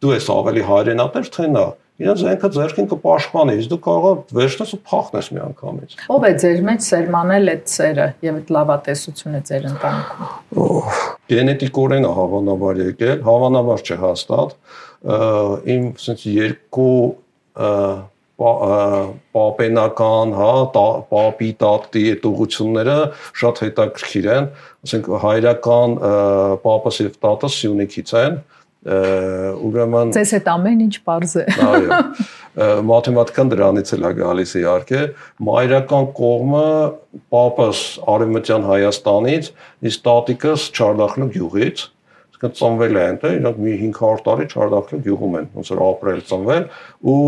[0.00, 1.64] Դու ես ավելի հայրենատեր թե նա
[2.00, 6.30] իրենց այնքը ձերքին կպաշտպանի, իսկ դու կարող ես վերջնես ու փախնես մի անգամից։ Ո՞վ է
[6.40, 13.84] ձեր մեջ սերմանել այդ ծերը եւ այդ լավատեսությունը ձեր ընտանիքում։ Գենետիկորեն է հավանաբար եկել, հավանաբար
[13.84, 14.56] չէ հաստատ։
[15.76, 16.96] Իմ ասենց երկու
[18.40, 20.52] պապենական, հա,
[21.10, 22.96] պապի տատի այդ ուղությունները
[23.42, 24.48] շատ հետաքրքիր են,
[24.86, 25.98] ասենք հայրական
[26.64, 28.40] պապս եւ տատս Սյունիքից են,
[28.80, 31.98] ուրեմն Ձեզ հետ ամեն ինչ པարզ է։ Այո։
[32.90, 35.02] Մաթեմատիկան դրանից էլ է գալիս իհարկե։
[35.46, 36.64] Մայրական կողմը
[37.34, 37.82] պապս
[38.14, 39.50] Արևմտյան Հայաստանից,
[39.90, 41.84] իսկ տատիկս Չարդախլու գյուղից
[42.40, 46.64] ծնվել է այնտեղ, իրանք մի 500 տարի Չարդախլու գյուղում են, ոնց որ ապրել, ծնվել
[47.12, 47.20] ու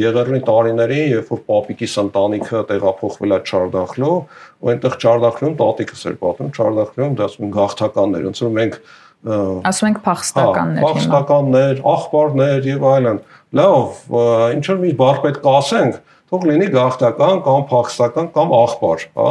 [0.00, 4.16] եղերնի տարիներին, երբ որ պապիկիս ընտանիքը տեղափոխվել է Չարդախլու,
[4.60, 8.78] ու այնտեղ Չարդախլուում տատիկս էր պատում, Չարդախլուում դա ասում գաղթականներ, ոնց որ մենք
[9.20, 13.18] ասում ենք փախստականներ հիմա փախստականներ, ախպարներ եւ այլն
[13.60, 14.14] լավ
[14.56, 15.98] ինչ որ մի բառ պետք է ասենք
[16.30, 19.28] թող լինի գաղթական կամ փախստական կամ ախպար հա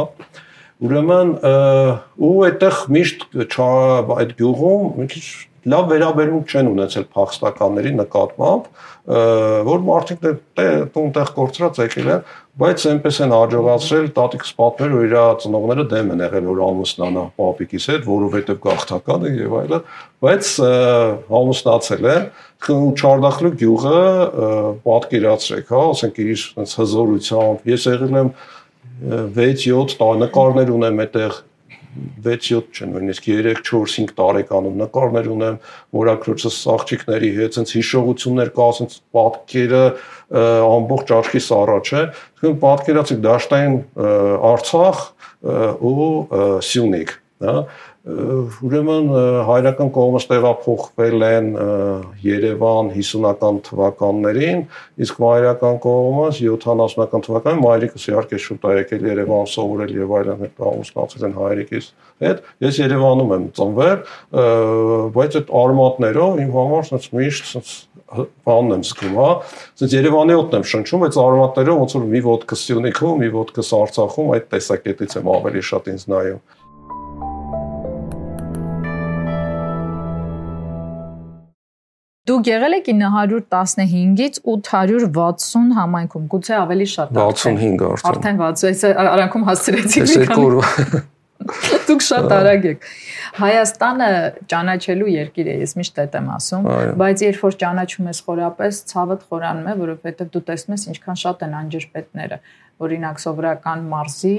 [0.80, 1.32] ուրեմն
[2.30, 5.24] ու այդտեղ միշտ այդ գյուղում մի քիչ
[5.68, 8.68] լավ վերաբերմունք չեն ունեցել փախստականների նկատմամբ,
[9.68, 10.22] որ մարդիկ
[10.94, 12.22] տունտեղ կորցրած եկել են,
[12.60, 17.88] բայց այնպես են աջողացրել տատիկս պատմել, որ իր ծնողները դեմ են եղել որ ամուսնանա պապիկիս
[17.90, 19.84] հետ, որովհետև գաղթական է եւ այլն,
[20.24, 20.52] բայց
[21.40, 22.16] ամուսնացել է
[22.70, 24.00] ու Չարդախլու գյուղը
[24.84, 28.32] պատկերացրեք, հա, ասենք իր հզորությամբ, ես եղել եմ
[29.00, 31.38] 6-7 տարի նկարներ ունեմ այդտեղ
[32.24, 35.56] 6-7 չեն, նույնիսկ 3-4-5 տարեկանում նկարներ ունեմ,
[35.96, 39.82] մորակրոցս աղջիկների հետ, ցենց հիշողություններ կա, ցենց պատկերը
[40.70, 42.04] ամբողջ աչքիս առաջ է։
[42.40, 43.76] Իսկ պատկերացեք դաշտային
[44.52, 45.02] Արցախ
[45.90, 46.10] ու
[46.70, 47.56] Սյունիք, հա
[48.00, 49.10] ուրեմն
[49.44, 51.48] հայրական կողմից տեղափոխվել են
[52.24, 54.62] Երևան 50-ական թվականներին,
[55.04, 60.64] իսկ մայրական կողմից 70-ական թվականին մայրիկս իհարկե շուտ է եկել Երևան սովորել եւ այլն հետ
[60.70, 61.90] ամուսնացել են հայրիկիս
[62.24, 64.00] հետ։ Ես Երևանում եմ ծնվել,
[65.20, 67.78] բայց այդ արմատներով իմ համար sense միշտ sense
[68.10, 69.28] բանն եմ զգում, հա։
[69.78, 74.32] Sense Երևանի օդն եմ շնչում, բայց արմատներով ոնց որ մի ոդկը Սյունիքում, մի ոդկը Արցախում
[74.34, 76.42] այդ տեսակետից եմ ավելի շատ ինձ նայում։
[82.30, 89.48] Դուք եղել եք 915-ից 860 համայնքում, գուցե ավելի շատ արդեն։ 65 արդեն։ Արդեն 60, արանքում
[89.50, 91.00] հասցրեցիք մի քանի։
[91.88, 92.88] Դուք շատ արագ եք։
[93.40, 94.08] Հայաստանը
[94.50, 96.66] ճանաչելու երկիր է, ես միշտ այդ եմ ասում,
[97.00, 101.44] բայց երբ որ ճանաչում ես խորապես, ցավդ խորանում է, որովհետև դու տեսնում ես ինչքան շատ
[101.46, 102.40] են անջրպետները
[102.80, 104.36] օրինակ սովորական մարզի,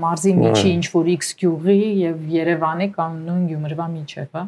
[0.00, 4.44] մարզի միջի ինչ որ X գյուղի եւ Երևանի կամ նույն Գյումրվա միջև, հա։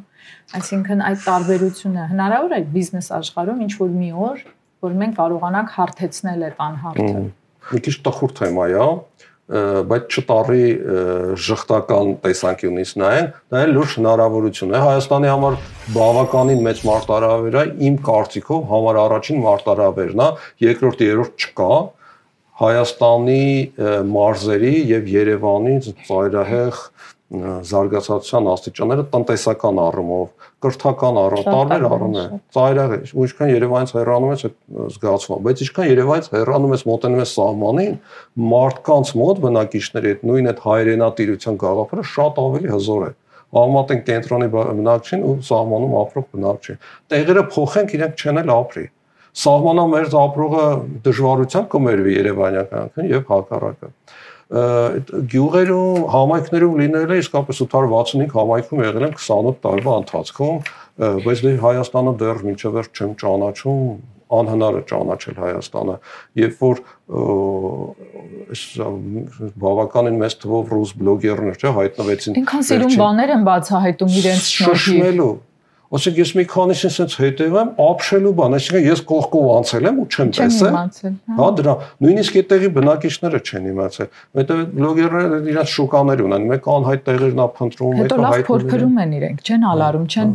[0.60, 4.42] Այսինքն այդ տարբերությունը հնարավոր է բիզնես աշխարհում ինչ որ մի օր,
[4.80, 7.22] որ մենք կարողանանք հարթեցնել այդ անհարթը։
[7.70, 8.84] Մի քիչ տխուր թեմա է,
[9.50, 10.66] բայց չտարի
[11.42, 15.56] ժխտական տեսանկյունից նայեն, դա էլ լուրջ հնարավորություն է Հայաստանի համար
[15.96, 20.28] բավականին մեծ մարտահրավեր է, իմ կարծիքով համար առաջին մարտահրավերն է,
[20.70, 21.70] երկրորդ, երրորդ չկա,
[22.60, 23.44] Հայաստանի
[24.12, 26.80] մարզերի եւ Երևանի ծայրահեղ
[27.30, 30.24] զարգացածության աստիճանները տնտեսական առումով,
[30.64, 34.56] կրթական առումով, տարբեր առումներ, ծայրահեղ է, ու ինչքան Երևանից հեռանում ես այդ
[34.96, 37.96] զգացումը, բայց ինչքան Երևանից հեռանում ես մոտենում ես սահմանին,
[38.50, 43.12] մարդկանց մոտ բնակիչների այդ նույն այդ հայրենատիրության գաղափարը շատ ավելի հզոր է
[43.50, 46.76] Ալմատեն կենտրոնի բնակչին ու սահմանում ապրող բնակչին։
[47.10, 48.84] Տեղերը փոխենք, իրենք չեն էլ ապրի
[49.40, 50.62] սահմանամերձ ապրողը
[51.06, 53.90] դժվարությամբ կմերվի Երևանյան կյանքին եւ հակառակը
[54.50, 60.56] գյուղերում համայնքներում լինել է իսկապես 865 համայնքում եղել եմ 28 տարվա ընթացքում
[61.26, 63.84] բայց դե Հայաստանը դեռ մինչև վերջ չեմ ճանաչում
[64.40, 65.94] անհնար է ճանաչել Հայաստանը
[66.40, 66.82] երբ որ
[68.50, 68.64] այս
[69.62, 75.38] բավականին մեծ թվով ռուս բլոգերներ չէ հայտնվեցին ինքան սիրուն բաներ են բացահայտում իրենց շնորհիվ
[75.90, 80.28] Ասենք ես մի քանիսին sense հետևեմ, ապշելու բան, այսինքն ես կողքով անցել եմ ու չեմ
[80.36, 80.84] տեսել։ հա։,
[81.40, 81.72] հա դրա
[82.06, 88.20] նույնիսկ այդտեղի բնակիչները չեն իմացել։ Որտեղ բլոգերները իրաց շուկաներ ունեն, մեկ անհայտ տեղերն ափնտրում, մեկը
[88.30, 90.30] հայտ փորփրում են իրենք, չեն հալարում, չեն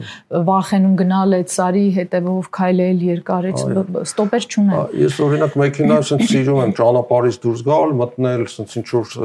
[0.51, 3.65] վախենում գնալ այդ սարի հետևով քայլել երկարից,
[4.11, 9.17] ստոպեր չունեն։ Ես օրինակ մեքենա sense սիրում եմ ճանապարհից դուրս գալ, մտնել sense ինչ որ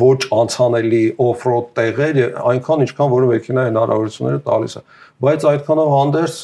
[0.00, 2.20] ոչ անցանելի off-road տեղեր,
[2.54, 4.84] այնքան ինչքան որ մեքենայի հնարավորությունները տալիս է
[5.22, 6.38] բայց այդքանով հանդերձ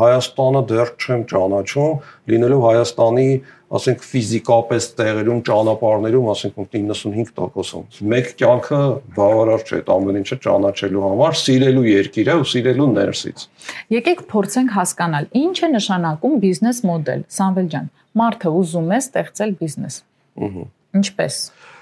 [0.00, 1.92] Հայաստանը դեռ չեմ ճանաչում,
[2.30, 3.26] լինելով Հայաստանի,
[3.70, 8.80] ասենք ֆիզիկապես տեղերում, ճանապարհներում, ասենք 95%-ում։ Մեկ կյանքը
[9.16, 13.46] բավարար չէ այդ ամեն ինչը ճանաչելու համար, սիրելու երկիրը ու սիրելու ներսից։
[13.94, 17.88] Եկեք փորձենք հասկանալ, ինչ է նշանակում բիզնես մոդել, Սամվել ջան։
[18.20, 20.02] Մարդը ուզում է ստեղծել բիզնես։
[20.50, 21.34] Ահա։ Ինչպես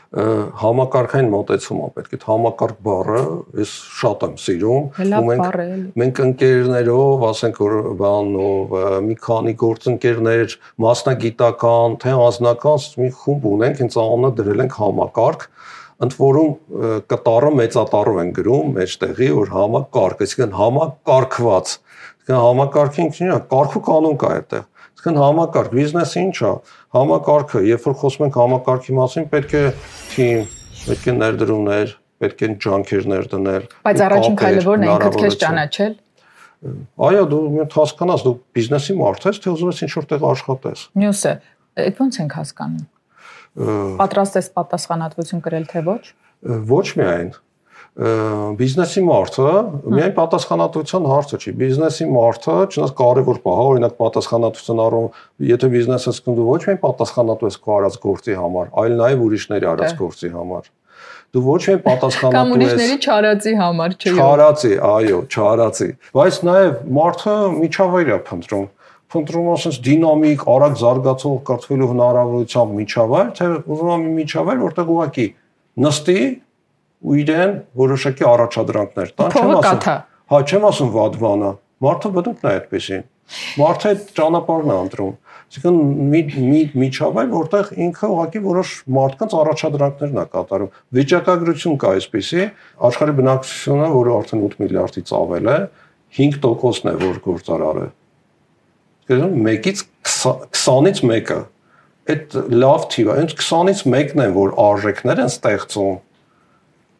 [0.09, 3.19] համակարգային մոտեցում է պետք է համակարգ բառը
[3.61, 5.59] ես շատ եմ սիրում ու մենք
[6.01, 8.73] մենք ընկերներով ասենք որ բանով
[9.05, 15.45] մի քանի գործընկերներ մասնագիտական թե անձնական մի խումբ ունենք հենց անունը դրել ենք համակարգ
[16.09, 16.51] ընդ որում
[17.13, 24.21] կտարը մեծատառով են գրում մեջտեղի որ համակարգ այսինքն համակարգված այսինքն համակարգին ինչ է կարգու կանոն
[24.23, 26.53] կա այդտեղ այսինքն համակարգ բիզնեսը ինչ է
[26.97, 29.63] համակարգը, երբ որ խոսում ենք համակարգի մասին, պետք է
[30.15, 30.45] թիմ,
[30.89, 35.97] պետք է ներդրումներ, պետք է ջանքերներ դնել։ Բայց առաջին քայլը ո՞րն է ինքդ քեզ ճանաչել։
[37.09, 41.35] Այո, դու ինձ հասկանաս, դու բիզնեսի մարդ ես, թե ուզում ես ինչ-որ տեղ աշխատես։ Մյուսը,
[41.85, 42.87] այդ ո՞նց ենք հասկանում։
[43.99, 46.03] Պատրաստ ես պատասխանատվություն կրել թե ոչ։
[46.73, 47.31] Ոչ միայն
[47.99, 49.53] բիզնեսի մարդը
[49.91, 55.09] միայն պատասխանատվության հարցը չի։ Բիզնեսի մարդը չնայած կարևոր բան, օրինակ պատասխանատվության առում,
[55.49, 59.97] եթե բիզնեսը սկսում ոչ միայն պատասխանատու ես քո արած գործի համար, այլ նաև ուրիշների արած
[59.99, 60.71] գործի համար
[61.35, 66.79] դու ոչ միայն պատասխանատու ես կամ ուրիշների չարացի համար, չէ՞։ Չարացի, այո, չարացի։ Բայց նաև
[66.99, 68.67] մարդը միջավայր է փնտրում
[69.09, 75.27] փնտրում ասես դինամիկ, արագ զարգացող կրթվելու հնարավորությամբ միջավայր, թե ուզում եմ միջավայր, որտեղ ուղակի
[75.85, 76.19] նստի
[76.99, 82.53] ու իրեն որոշակի առաջադրանքներ տան, չեմ ասում։ Հա, չեմ ասում վատ բանա։ Մարդը բդուկ նա
[82.59, 83.05] այդպեսին։
[83.59, 85.13] Մարդը այդ ճանապարհն է ընտրում։
[85.49, 85.77] Այսինքն
[86.13, 92.47] մի մի միջավայր, որտեղ ինքը ուղղակի որոշ մարդկանց առաջադրանքներն է կատարում։ Վիճակագրություն կա այսպեսի,
[92.89, 95.59] աշխարհի բնակչությունը, որը արդեն 8 միլիարդից ավել է,
[96.19, 97.87] 5%-ն է, որ գործարար է։
[99.09, 101.41] Գիտեմ, 1-ից 20-ից 1-ը
[102.09, 105.97] այդ լավ թիվ է։ Հենց 20-ից 1-ն է, որ արժեքներ են ստեղծում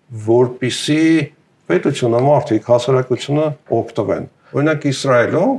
[0.09, 1.03] որպիսի
[1.69, 3.47] պետությունը մարդիկ հասարակությունը
[3.79, 5.53] օգտվեն։ Օրինակ Իսրայելում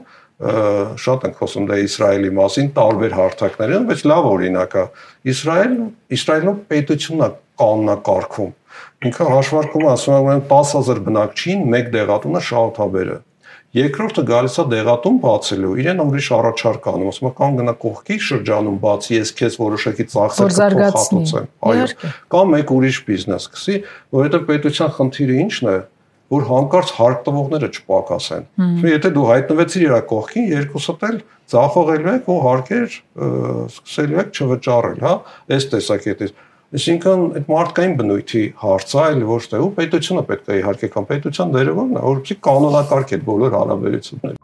[1.03, 4.83] շատ ենք խոսում դա Իսրայելի մասին տարբեր հարթակներում, բայց լավ օրինակ է։
[5.33, 5.73] Իսրայել
[6.17, 8.53] Իսրայելում պետությունն է կանոնակարգում։
[9.09, 13.17] Ինքը հաշվարկում ասում է 10000 բնակչին մեկ դեղատունը շահութաբերը
[13.69, 18.79] Երկրորդը գալիս է դեղատուն բացելու, իրեն ուրիշ առաջարկ անում, ասում է կամ գնա կողքի շրջանում
[18.81, 21.85] բացի, ես քեզ որոշակի ծախսեր կփոխհատուցեմ։ Այո։
[22.33, 23.77] Կամ մեկ ուրիշ բիզնես սկսի,
[24.17, 25.77] որովհետև պետության խնդիրը ի՞նչն է,
[26.29, 28.43] որ հանկարծ հարկ տվողները չպակասեն։
[28.89, 31.15] Եթե դու հայտնվեցիր իր կողքին, երկուսդ էլ
[31.49, 32.97] ձախողելու եք ու հարկեր
[33.69, 35.13] սկսելու եք չվճարել, հա,
[35.57, 36.35] այս տեսակետից
[36.69, 41.53] Այսինքն այդ մարդկային բնույթի հարցը այլ ոչ թե ու պետությունը պետք է իհարկե կամ պետության
[41.55, 44.37] դերը որն է, որովհետեւ կանոնակարգ է բոլոր հարաբերությունները։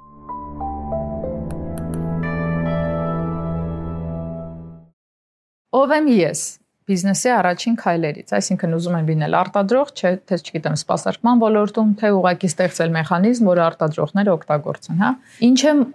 [5.78, 6.42] Ով եմ ես
[6.90, 12.50] բիզնեսի առաջին քայլերից, այսինքն ուզում եմ լինել արտադրող, չէ, թե չգիտեմ, սպասարկման ոլորտում, թե ուղակի
[12.56, 15.14] ստեղծել մեխանիզմ, որը արտադրողները օգտագործեն, հա։
[15.46, 15.86] Ինչ եմ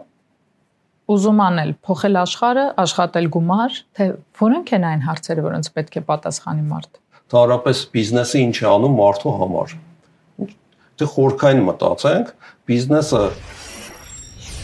[1.10, 4.06] ուզում անել, փոխել աշխարհը, աշխատել գումար, թե
[4.40, 7.00] որոնք են այն հարցերը, որոնց պետք է պատասխանի մարդ։
[7.34, 9.74] Տարապես բիզնեսը ինչ է անում մարդու համար։
[11.00, 12.32] Դե խորքային մտածենք,
[12.70, 13.22] բիզնեսը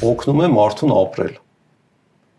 [0.06, 1.36] օգնում է մարդուն ապրել։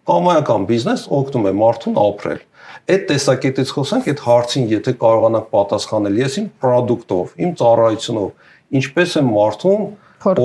[0.08, 2.44] Կամայական բիզնես օգնում է մարդուն ապրել
[2.88, 9.32] այդ տեսակետից խոսանք, այդ հարցին եթե կարողանանք պատասխանել, ես իմ product-ով, իմ ծառայությունով ինչպես եմ
[9.38, 9.84] մարդուն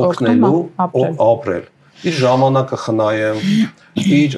[0.02, 0.62] օգնելու
[1.26, 1.68] ապրել
[2.02, 3.40] իր ժամանակը խնայեմ,
[4.02, 4.36] իր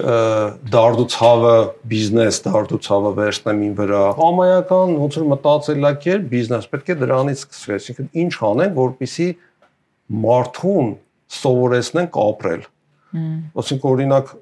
[0.75, 1.55] դարդուցավը
[1.93, 8.11] բիզնես, դարդուցավը վերցնեմ ին վրա։ Համայական ոնց որ մտածելակերպ բիզնես պետք է դրանից սկսվի, այսինքն
[8.25, 9.29] ինչ անենք, որպիսի
[10.25, 10.91] մարդուն
[11.41, 12.67] սովորեցնենք ապրել։
[13.63, 14.35] Ասենք օրինակ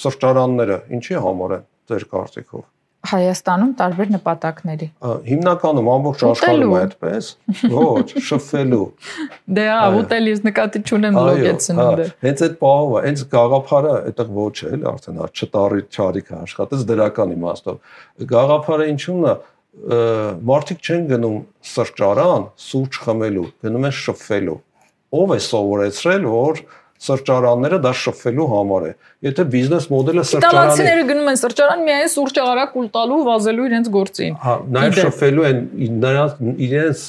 [0.00, 2.64] սրճարանները ինչի համար են ձեր կարծիքով
[3.04, 4.86] Հայաստանում տարբեր նպատակների։
[5.28, 7.30] Հիմնականում ամբողջ աշխարհում այդպես։
[7.74, 8.86] Ոչ, շփվելու։
[9.58, 14.88] Դե հա, ուտելիս նկատի չունեմ լոգեցնունդը։ Հենց այդ պահով, հենց գաղափարը այդտեղ ոչ է, էլի
[14.94, 17.98] արդեն չտարի չարիքը աշխատեց դրական իմաստով։
[18.34, 19.36] Գաղափարը ինչու՞մն է
[20.48, 24.58] մարդիկ չեն գնում սրճարան սուրճ խմելու, գնում են շփվելու։
[25.14, 26.60] Ով է սովորեցրել, որ
[27.04, 28.92] սրճարանները դա շփվելու համար է։
[29.26, 33.90] Եթե բիզնես մոդելը սրճարանի Իտալացիները գնում են սրճարան միայն սուրճը արագ ուլ տալու, վազելու իրենց
[33.94, 35.62] գործին։ Հա, նաև շփվելու են
[36.04, 37.04] նրանց իրենց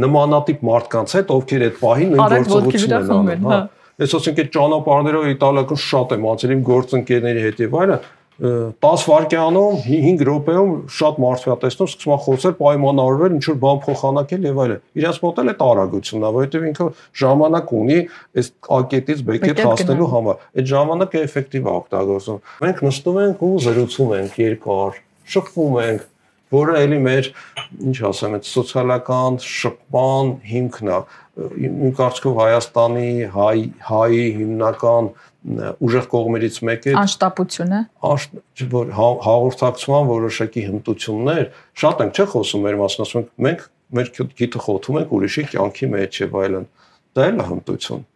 [0.00, 3.60] նմանատիպ մարդկանց հետ, ովքեր այդ պահին նույն գործողությունն են անում, հա։
[4.00, 8.04] Ես ասենք այդ ճանապարհներով իտալական շատ եմ անցել իմ գործընկերների հետ եւ այլն,
[8.40, 14.46] 10 վայրկյանում 5 րոպեում շատ մարդու տեսնում սկսում է խոսել, պայմանավորվել, ինչ որ բան փոխանակել
[14.48, 16.86] եւ այլն։ Իրենց մոտ էլ է տարագությունն է, որովհետեւ ինքը
[17.20, 17.98] ժամանակ ունի
[18.40, 18.50] այս
[18.80, 24.40] ակետից բեկետ հասնելու համար։ Այդ ժամանակը էֆեկտիվ է օգտագործում։ Մենք նստում ենք ու զրուցում ենք
[24.40, 25.02] երկար,
[25.36, 26.08] շփվում ենք,
[26.50, 27.26] որը էլի մեր
[27.90, 30.96] ինչ ասեմ, այդ սոցիալական շփման հիմքն է։
[31.40, 37.80] Իմ կարծիքով Հայաստանի հայ հայի հիմնական ուժեղ կողմերից մեկը անշտապությունը
[38.74, 41.46] որ հա, հաղորդակցման որոշակի հմտություններ
[41.80, 43.66] շատ ենք չէ խոսում մեր մասն ասում ենք մենք
[44.00, 46.70] մեր գիտը խոթում ենք ուրիշի կյանքի մեջ եւ այլն
[47.16, 48.08] դա էլ հմտություն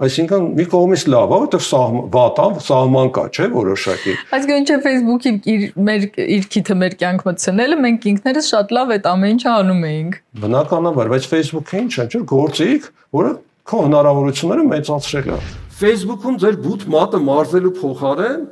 [0.00, 5.32] Այսինքն մի կողմից լավ է, որովհետև սահման վատա, սահման կա, չէ, որոշակի։ Այսինքն չէ Facebook-ի
[5.52, 9.86] իր մեր իր քիթը մեր կյանք մտցնելը, մենք ինքներս շատ լավ այդ ամեն ինչը անում
[9.92, 15.42] էինք։ Բնականաբար, բայց Facebook-ը ինչ է, չէ, գործիք, որը քո հնարավորությունները մեծացրել է։
[15.80, 18.42] Facebook-ում ձեր բութ մատը մարզելու փոխարեն,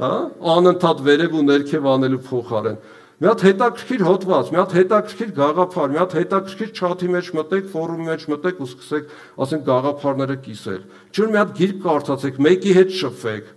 [0.00, 0.14] հա,
[0.54, 2.80] անընդհատ վերև ու ներքև անելու փոխարեն
[3.20, 8.06] մի հատ հետաքրքիր հոդված, մի հատ հետաքրքիր գաղափար, մի հատ հետաքրքիր չաթի մեջ մտեք, ֆորումի
[8.06, 9.10] մեջ մտեք ու սկսեք,
[9.44, 10.80] ասենք գաղափարները կիսել։
[11.12, 13.50] Չէ՞ մի հատ գիրք կարդացեք, մեկի հետ շփվեք,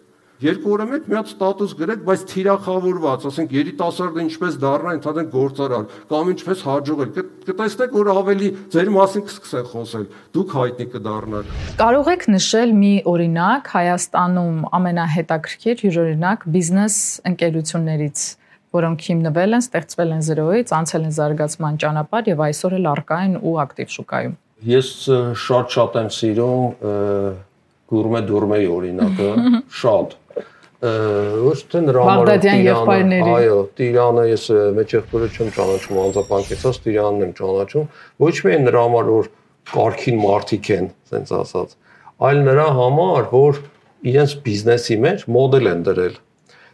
[0.44, 5.86] Երկու օրը մեկ մի հատ ստատուս գրեք, բայց թիրախավորված, ասենք երիտասարդը ինչպես դառնա ընդհանրեն գործարար
[6.10, 7.14] կամ ինչպես հաջողել։
[7.48, 10.04] Կտեսնեք, որ ավելի ձեր մասին կսկսեն խոսել։
[10.36, 16.98] Դուք հայտնի կդառնաք։ Կարող եք նշել մի օրինակ Հայաստանում ամենահետաքրքիր յուրօրինակ բիզնես
[17.32, 18.26] ընկերություններից
[18.74, 23.36] որոնք հիմնվել են, ստեղծվել են զրոյից, անցել են զարգացման ճանապարհ եւ այսօր էլ առկա են
[23.40, 24.36] ու ակտիվ շուկայում։
[24.74, 24.90] Ես
[25.44, 26.64] շատ-շատ եմ սիրում
[27.94, 29.30] գուրմե դուրմեի օրինակը,
[29.84, 30.18] շատ
[30.84, 34.48] ոչ թե նրա համար Տիրանը, այո, Տիրանը ես
[34.80, 37.88] մեջեղբորը չեմ ճանաչում, անձապանկեցած Տիրանն եմ ճանաչում,
[38.26, 39.32] ոչ միայն նրա համար որ
[39.74, 41.78] կարքին մարդիկ են, ասենց ասած,
[42.28, 43.64] այլ նրա համար որ
[44.12, 46.22] իրենց բիզնեսի մեջ մոդել են դրել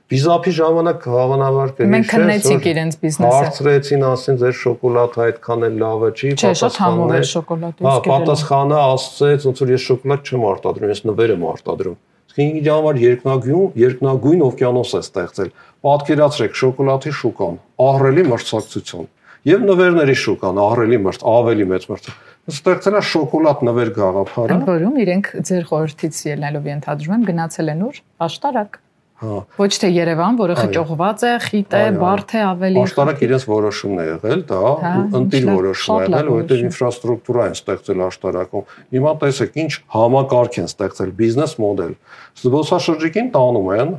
[0.10, 6.10] Վիզապի ժամանակ հավանաբար կհիշես Մենք քննեցինք իրենց բիզնեսը։ Հարցրեցին, ասին ձեր շոկոլադը այդքան էլ լավը
[6.10, 10.48] չի, պատասխանը։ Չէ, շատ համով է շոկոլադը։ Հա, պատասխանը ասցեց, ոնց որ ես շոկոլադ չեմ
[10.50, 12.00] արտադրում, ես նվեր եմ արտադրում։
[12.40, 15.54] Իր համար երկնագույն, երկնագույն օվկիանոս է ստեղծել։
[15.86, 17.56] Պատկերացրեք շոկոլադի շուկան,
[17.90, 19.08] ահռելի մրցակցություն
[19.50, 22.10] եւ նվերների շուկան, ահռելի մրց, ավելի մեծ մրց
[22.50, 27.84] ստեղծել է շոկոլադ նվեր գաղափարը։ Ընդ որում իրենք ձեր խորհրդից ելնելով ենթադրում եմ գնացել են
[27.90, 28.80] ուր աշտարակ։
[29.20, 34.00] Հա։ Ոչ թե Երևան, որը խճողված է, խիտ է, բարդ է ավելի։ Աշտարակ իրենց որոշումն
[34.00, 39.60] է եղել, դա հա, ընտիր որոշում է եղել, որովհետև ինֆրաստրուկտուրա են ստեղծել աշտարակում։ Հիմա տեսեք,
[39.60, 41.94] ինչ համակարգ են ստեղծել, բիզնես մոդել։
[42.40, 43.96] Զբոսաշրջիկին տանում են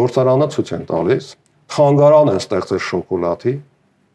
[0.00, 1.32] գործարանը ցույց են տալիս,
[1.70, 3.52] թանգարան են ստեղծել շոկոլադի,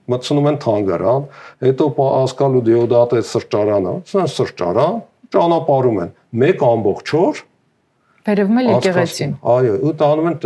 [0.06, 1.28] մտցնում են թանգարան,
[1.66, 1.86] հետո
[2.26, 3.94] ասկալու դիոդատ է սրճարանը,
[4.34, 4.98] սրճարան,
[5.36, 7.46] ճանապարհում են 1.4
[8.26, 10.38] Վերևում էլ եկեղեցին։ Այո, ու տանում են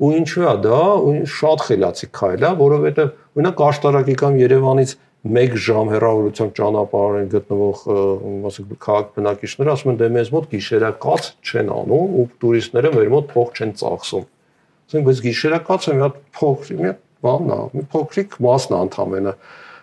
[0.00, 5.58] ու ինչու է դա, ու շատ խելացի քայլ է, որովհետև օրինակ աշտարակի կամ Երևանից 1
[5.62, 7.82] ժամ հեռավորության ճանապարհին գտնվող
[8.48, 13.28] ասենք քաղաք բնակիչները ասում են դե մեզ մոտ գիշերակաց չեն անում ու տուրիստները մեր մոտ
[13.36, 14.26] փող չեն ծախսում։
[14.88, 19.34] Ասենք բայց գիշերակացը մի հատ փոքր մի հատ բանն է, մի փոքրիկ մասն է ընդամենը։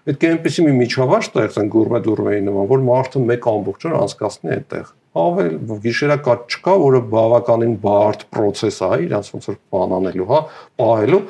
[0.10, 4.56] Պետք է այնպեսի մի միջավայր ստեղծեն գուրմե դուրմեի նման, որ մարդը մեկ ամբողջ օր անցկացնի
[4.60, 5.54] այդտեղ ավել
[5.84, 10.42] գիշերակաց չկա, որը բավականին բարդ process է, իրանց ոնց որ բան անելու, հա,
[10.82, 11.22] պահելու,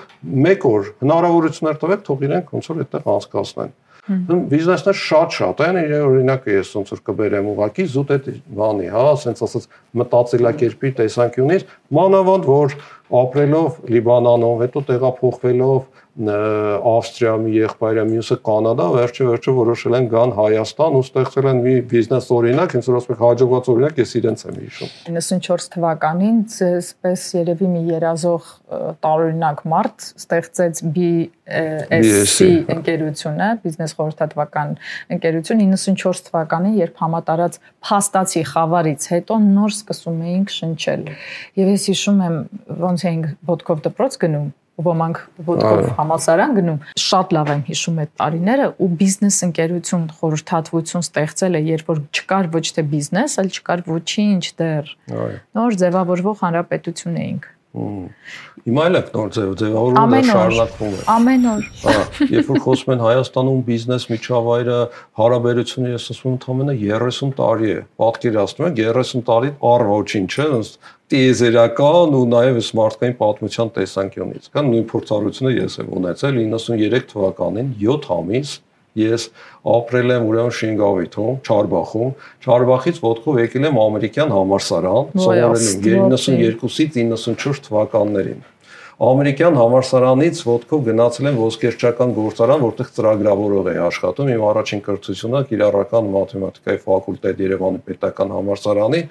[0.48, 3.78] մեկ օր հնարավորություններ տվեք, թող իրենք ոնց որ այդտեղ անցկացնեն։
[4.10, 9.68] Բիզնեսներ շատ-շատ են, օրինակ ես ոնց որ կբերեմ ուղակի զուտ այդ բանի, հա, ասենց ասած
[10.02, 11.66] մտածելակերպի տեսանկյունից,
[12.00, 12.76] մանավանդ որ
[13.10, 15.82] ապրելով Լիբանանում, հետո տեղափոխվելով
[16.20, 21.76] Ավստրիա մի եղբայրը, մյուսը Կանադա, վերջը վերջը որոշել են գան Հայաստան ու ստեղծել են մի
[21.94, 27.24] բիզնես օրինակ, հենց որ ասում եք հաջողված օրինակ, ես իրենց եմ հիշում։ 94 թվականին ցեսպես
[27.40, 28.50] երևի մի երազող
[29.06, 34.76] տարօրինակ մարդ ստեղծեց BSC ընկերությունը, բիզնես խորհրդատվական
[35.16, 37.58] ընկերություն 94 թվականին, երբ համատարած
[37.88, 41.08] փաստացի խավարից հետո նոր սկսում էինք շնչել։
[41.64, 42.38] Եվ ես հիշում եմ
[42.84, 48.68] ոնց էինք ոդկով դպրոց գնում ոմանք ոդկով համասարան գնում շատ լավ եմ հիշում այդ տարիները
[48.80, 54.44] ու բիզնես ընկերություն խորհրդատվություն ստեղծել է երբ որ չկար ոչ թե բիզնես այլ չկար ոչինչ
[54.62, 54.94] դեռ
[55.60, 57.50] նոր ձևավորվող հանրապետություն էինք
[58.66, 61.96] Հիմա էլ է նոր ձև ձևավորումը շարունակվում է։ Ամեն օր։ Հա,
[62.34, 64.80] երբ որ խոսում են Հայաստանում բիզնես միջավայրը,
[65.20, 70.48] հարաբերությունը, ես ասում եմ, ընդամենը 30 տարի է։ Պատկերացնում եք 30 տարի առ ոչինչ է,
[70.60, 70.80] ըստ
[71.10, 78.12] տիեզերական ու նաև մարդկային պատմության տեսանկյունից։ Կան նույն փորձառությունը ես եմ ունեցել 93 թվականին 7
[78.20, 78.52] ամիս
[79.06, 79.26] ես
[79.74, 82.14] ապրել եմ ուրեմն Շինգավիթում, Չարբախում,
[82.46, 88.48] Չարբախից ոտքով եկել եմ ամերիկյան համալսարան, սովորել եմ 92-ից 94 թվականներին։
[89.00, 96.10] Ամերիկյան համալսարանից ոտքով գնացել եմ ոսկերչական գործարան, որտեղ ծրագրավորող էի աշխատում։ Իմ առաջին կրթությունը կիրառական
[96.16, 99.02] մաթեմատիկայի ֆակուլտետ Երևանի պետական համալսարանի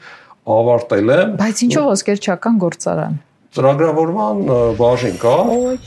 [0.58, 3.16] ավարտել եմ։ Բայց ինչով ոսկերչական գործարան։
[3.56, 4.44] Ծրագրավորման
[4.76, 5.36] բաժին կա,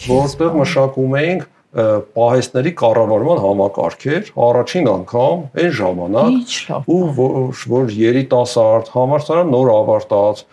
[0.10, 9.72] որտեղ մշակում էինք պահեստների կառավարման համակարգեր առաջին անգամ այն ժամանակ ու որ երիտասարդ համալսարան նոր
[9.78, 10.44] ավարտած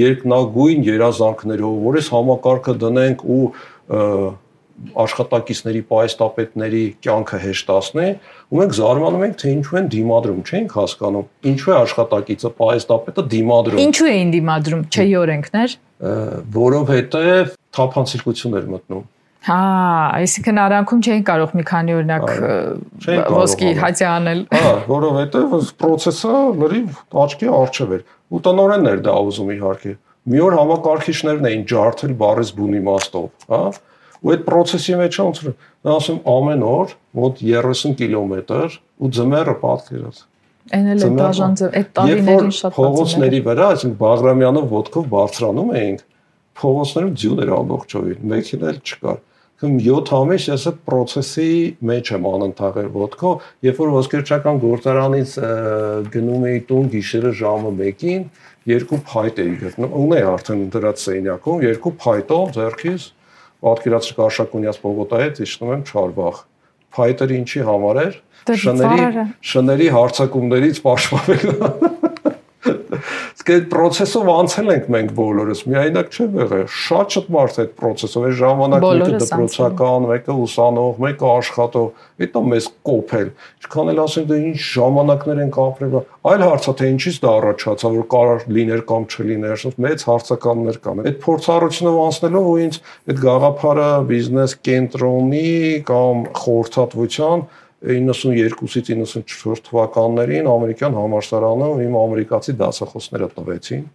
[0.00, 3.44] երկնագույն երազանքներով որ այս համակարգը դնենք ու
[5.04, 8.08] աշխատակիցների, պայստապետների կյանքը հեշտացնի,
[8.50, 13.82] ու մենք զարմանում ենք, թե ինչու են դիմադրում, չենք հասկանում։ Ինչու է աշխատակիցը, պայստապետը դիմադրում։
[13.84, 15.78] Ինչու էին դիմադրում, չէ՞ օրենքներ։
[16.60, 19.08] Որովհետև թափանցիկություն էր մտնում։
[19.40, 19.56] Հա,
[20.20, 22.24] այսինքն արանքում չէին կարող մի քանի օրինակ
[23.32, 28.02] ոսկի հացի անել։ Հա, որովհետև process-ը լրիվ աչքի առջև էր։
[28.36, 29.94] Ու տնորեններ դա ուզում իհարկե։
[30.30, 33.62] Մի օր համակարգիչներն էին ջարդել բարես բուն իմաստով, հա։
[34.20, 35.54] Ու այդ process-ի մեջ ոնց որ
[35.86, 40.20] նա ասում ամեն օր մոտ 30 կիլոմետր ու ձմեռը պատկերած։
[40.76, 46.04] Այն էլ է դաժան ձև, այդ տարիներին շատ փողոցների վրա, այսինքն Բաղրամյանով ոդկով բարձրանում էինք,
[46.60, 49.18] փողոցներում ձյուն էր ամբողջովին, մեքենա էլ չկար
[49.60, 51.48] քան 7 ամիս ես այդ process-ի
[51.84, 53.32] մեջ եմ անընդհատ ոդկո,
[53.66, 55.34] երբ որ ոսկերչական գործարանից
[56.14, 58.22] գնում էի տուն գիշերը ժամը 1-ին,
[58.72, 63.06] երկու փայտ էի գտնում, ունեի արդեն դրած սենյակում, երկու փայտով ձեռքից
[63.66, 66.42] պատկերացրի Կաշակունյաց Պողոտայից իջնում եմ Չարբախ։
[66.90, 68.18] Փայտերը ինչի համար էր։
[68.60, 71.89] Շների շների հարցակումներից պաշտպանելու Իսկ
[73.54, 78.84] այդ process-ով անցել ենք մենք բոլորս, միայնակ չեմ եղել։ Շատ-շատ մարդ այդ process-ով է ժամանակ
[78.86, 81.88] մեկը դպրոցական, մեկը ուսանող, մեկը աշխատող,
[82.24, 83.30] հետո մեզ կոփել։
[83.60, 85.96] Ինչքան էլ ասենք դե ինչ ժամանակներ ենք ապրել,
[86.30, 91.02] այլ հարցա թե ինչից դա առաջացա, որ կարող լիներ կամ չլիներ, ասես մեծ հարցականներ կան։
[91.10, 92.80] Այդ փորձառությունով անցնելով ու ինձ
[93.10, 95.48] այդ գաղափարը բիզնես կենտրոնի
[95.90, 97.48] կամ խորհրդատվության
[97.80, 103.86] 92-ից 94 թվականներին ամերիկյան համալսարանը իմ ամերիկացի դասախոսները տվեցին։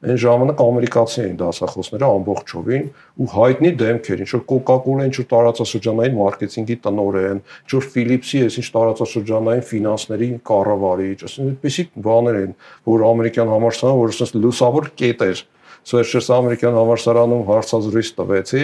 [0.00, 2.84] Այն ժամանակ ամերիկացի էին դասախոսները ամբողջովին
[3.20, 8.58] ու հայտնի դեմքեր, ինչ որ Coca-Cola, ինչ որ տարածաշրջանային մարքեթինգի տնօրեն, ինչ որ Philips-ի, այս
[8.64, 12.54] ինչ տարածաշրջանային ֆինանսների կառավարիչ, ասեն այդպեսի բաներ են,
[12.88, 15.44] որ ամերիկյան համալսարանը, որ ասես լուսավոր կետ էր
[15.88, 18.62] Սվերշերս ամերիկյան համալսարանում հարցազրույց տվեցի։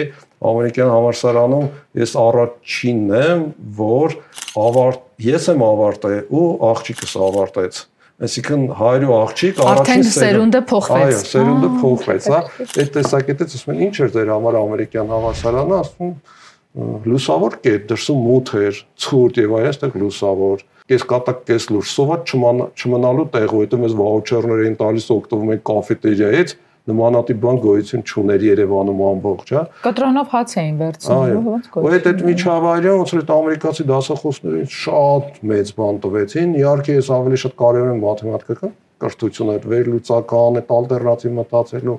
[0.51, 1.67] Ամերիկյան համալսարանում
[2.03, 3.45] ես առաջինն եմ,
[3.81, 4.17] որ
[4.67, 7.85] ավարտ ես եմ ավարտել ու աղջիկս ավարտեց
[8.17, 13.97] Այսինքն հայրու աղջիկ առաջին սերունդը փոխվեց։ Այո, սերունդը փոխվեց, հա։ Այդ տեսակետից ասում են, ինչ
[14.01, 16.15] էր դեր համար ամերիկյան հավասարանը, ասում
[17.13, 23.27] լուսավոր կետ, դրսում մութ էր, ցուրտ եւ այստեղ լուսավոր։ կես կատակ կես լուրջ սոված չմնալու
[23.33, 26.53] տեղը, որտեղ մեզ վաուչերներ էին տալիս օգտվում ենք կաֆետերիայից,
[26.87, 32.25] նմանատիպ բան գոյություն չուներ Երևանում ամբողջ, հա։ Կտրոնով հաց էին վերցնում, ոնց գոյություն։ Այդ այդ
[32.27, 37.91] միջավայրը ոնց որ այդ ամերիկացի դասախոսներին շատ մեծ բան տվեցին։ Իհարկե, ես ավելի շատ կարևոր
[37.91, 41.97] եմ մաթեմատիկական կրթությունը, այդ վերլուծական, այդ ալտերնատիվ մտածելու,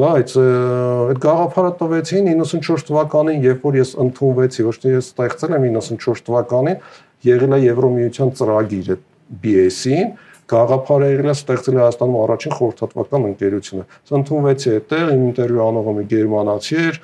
[0.00, 5.66] բայց այդ գաղափարը տվեցին 94 թվականին, երբ որ ես ընդունվեցի, ոչ թե ես ստեղծել եմ
[5.78, 6.82] 94 թվականին,
[7.30, 9.06] եղել է Եվրոմիության ծրագիր այդ
[9.42, 10.10] BS-ին,
[10.50, 16.04] գաղափարը եղել է ստեղծել Հայաստանում առաջին խորհրդատվական ընկերությունը։ Սա ընդունվեցի այդտեղ, իմ ինտերվյու անողը մի
[16.12, 16.98] գերմանացի էր,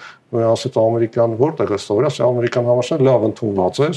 [0.49, 3.89] ասաց ամերիկան որտեղ է ստորը, ասա ամերիկան համաշխարհ լավ ընդունված է,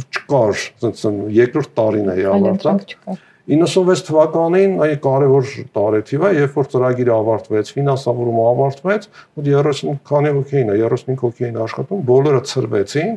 [0.00, 1.02] չկար, ասենց
[1.40, 2.76] երկրորդ տարին է ավարտա։
[3.50, 9.08] 96 թվականին այ կարևոր տարեթիվ է, երբ որ ծրագիրը ավարտվեց, ֆինանսավորումը ավարտվեց,
[9.40, 13.10] ու 30 քանի հոգի էին, 35 հոգի էին աշխատում, բոլորը ծրվեցին,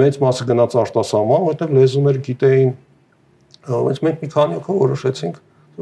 [0.00, 2.72] մեծ մասը գնաց արտասահման, որտեղ լեզուներ գիտեին,
[3.64, 5.36] Բայց մենք մի քանի օր որոշեցինք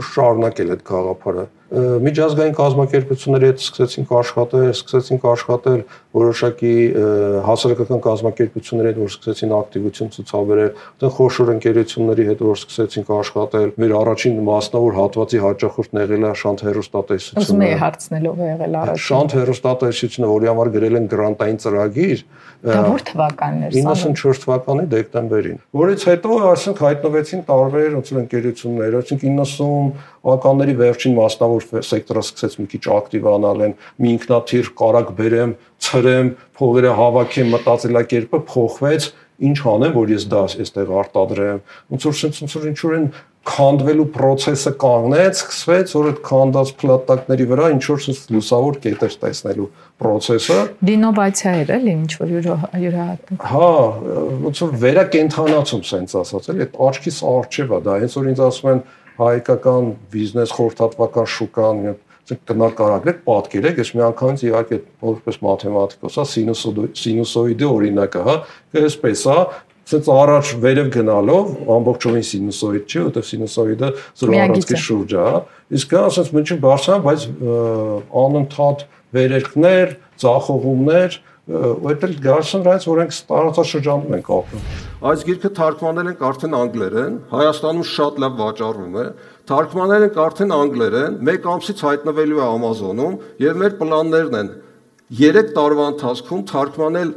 [0.08, 5.78] շարունակել այդ գաղափարը միջազգային կազմակերպությունների հետ սկսեցինք աշխատել, սկսեցինք աշխատել
[6.12, 6.72] որոշակի
[7.48, 13.94] հասարակական կազմակերպությունների հետ, որ սկսեցին ակտիվություն ցուցաբերել, այդտեղ խոշոր ընկերությունների հետ, որ սկսեցինք աշխատել։ Մեր
[14.02, 20.32] առաջին մասնավոր հատվածի հաճախորդն եղել է Շանթ հերոստատեսությունը։ Ուզում եի հարցնելով եղել առաջին։ Շանթ հերոստատեսությունը,
[20.32, 22.26] որի համար գրել են գրանտային ծրագիր,
[22.62, 28.96] Դա որ թվականն էր սա։ 94 թվականի դեկտեմբերին։ Որից հետո ասենք հայտնվեցին տարբեր ոնց ընկերություններ,
[29.00, 35.12] ասենք 90 թվականների վերջին մասնավոր որ սեկտորը սկսեց մի քիչ ակտիվանալ են, մի ինքնաթիռ կարակ
[35.18, 35.56] բերեմ,
[35.86, 39.10] ցրեմ, փողերը հավաքեմ, մտածելակերպը փոխվեց,
[39.42, 41.60] ինչ անեմ, որ ես դա այստեղ արտադրեմ։
[41.92, 43.06] Ոնց որ ոնց որ ինչ որ են
[43.42, 48.04] քանդվելու process-ը կանգնեց, սկսվեց, որ այդ քանդած փլատակների վրա ինչ որ
[48.36, 49.66] լուսավոր կետեր տեսնելու
[50.02, 53.70] process-ը։ Դինովացիա էր էլի, ինչ որ յուրահատուկ։ Հա,
[54.46, 58.72] ոնց որ վերակենթանացում sense ասած, էլի այդ աչքիս արջև է դա, հենց որ ինձ ասում
[58.72, 58.84] են
[59.18, 61.82] հայկական բիզնես խորհրդատվական շուկան
[62.48, 66.24] կնակարագրեք, պատկերեք, ես մի անգամից իհարկե որպես մաթեմատիկոս, հա
[67.02, 68.36] սինուսոիդի օրինակը, հա,
[68.82, 69.38] այսպես, հա,
[69.92, 73.88] ցած առաջ վերև գնալով ամբողջովին սինուսոիդ չի, որտեղ սինուսոիդը
[74.22, 75.40] 0 առանցքի շուրջ է, հա։
[75.78, 77.26] Իսկ դա ասած մենք չբարձրան, բայց
[78.22, 78.84] անընդհատ
[79.18, 84.66] վերերքներ, ցախողումներ, այդ էլ գարշն դրանից որ ենք տարածաշրջանում ենք ապրում։
[85.10, 89.06] Այս գիրքը թարգմանել ենք արդեն անգլերեն, Հայաստանում շատ լավ վաճառվում է,
[89.50, 94.52] թարգմանել ենք արդեն անգլերեն, 1 ամսից հայտնվելու է Amazon-ում եւ մեր պլաններն են
[95.18, 97.10] 3 տարվա ընթացքում թարգմանել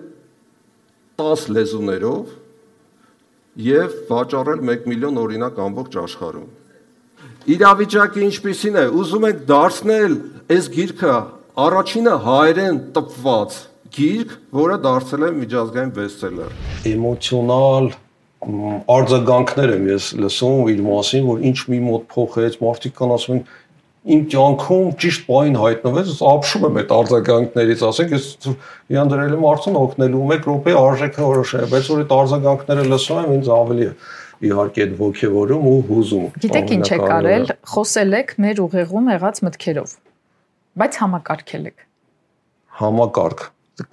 [1.21, 2.33] 10 լեզուներով
[3.69, 6.49] եւ վաճառել 1 միլիոն օրինակ ամբողջ աշխարհում։
[7.45, 10.13] Իրավիճակը ինչպեսին է, ուզում եք դարձնել
[10.55, 11.15] այս գիրքը
[11.65, 13.61] առաջինը հայերեն տպված
[13.95, 16.55] գիրք, որը դարձել է միջազգային բեսթսելեր։
[16.91, 17.85] Էմոցիոնալ
[18.95, 23.45] արձագանքներ եմ ես լսում իր մասին, որ ինչ մի մոտ փոխեց, մարդիկ կան ասում են
[24.15, 28.27] իմ կյանքում ճիշտ բային հայտնվեց, ես ապշում եմ այդ արձագանքներից, ասենք ես
[28.93, 33.33] իրան դրել եմ արդեն օգնելու 1 րոպե արժեքը որոշել, բայց որ այդ արձագանքները լսում եմ,
[33.39, 33.89] ինձ ավելի
[34.45, 39.97] իհարկե այդ ողջևորում ու հուզում։ Գիտեք ինչ եք արել, խոսել եք մեր ուղեղում եղած մտքերով,
[40.83, 41.85] բայց համակարգել եք։
[42.75, 43.45] Համակարգ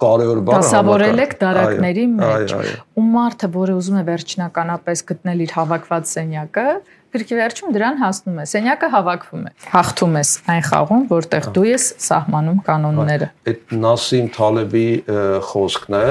[0.03, 2.53] կարևոր բան դասավորել եք դարակների մեջ
[2.99, 6.67] ու մարդը որը ուզում է վերջնականապես գտնել իր հավաքված սենյակը
[7.13, 11.83] Գրքի վերջում դրան հասնում է։ Սենյակը հավաքվում է։ Հաղթում ես այն խաղում, որտեղ դու ես
[12.01, 14.87] սահմանում կանոնները։ Այդ Նասիմ Թալեբի
[15.51, 16.07] խոսքն է,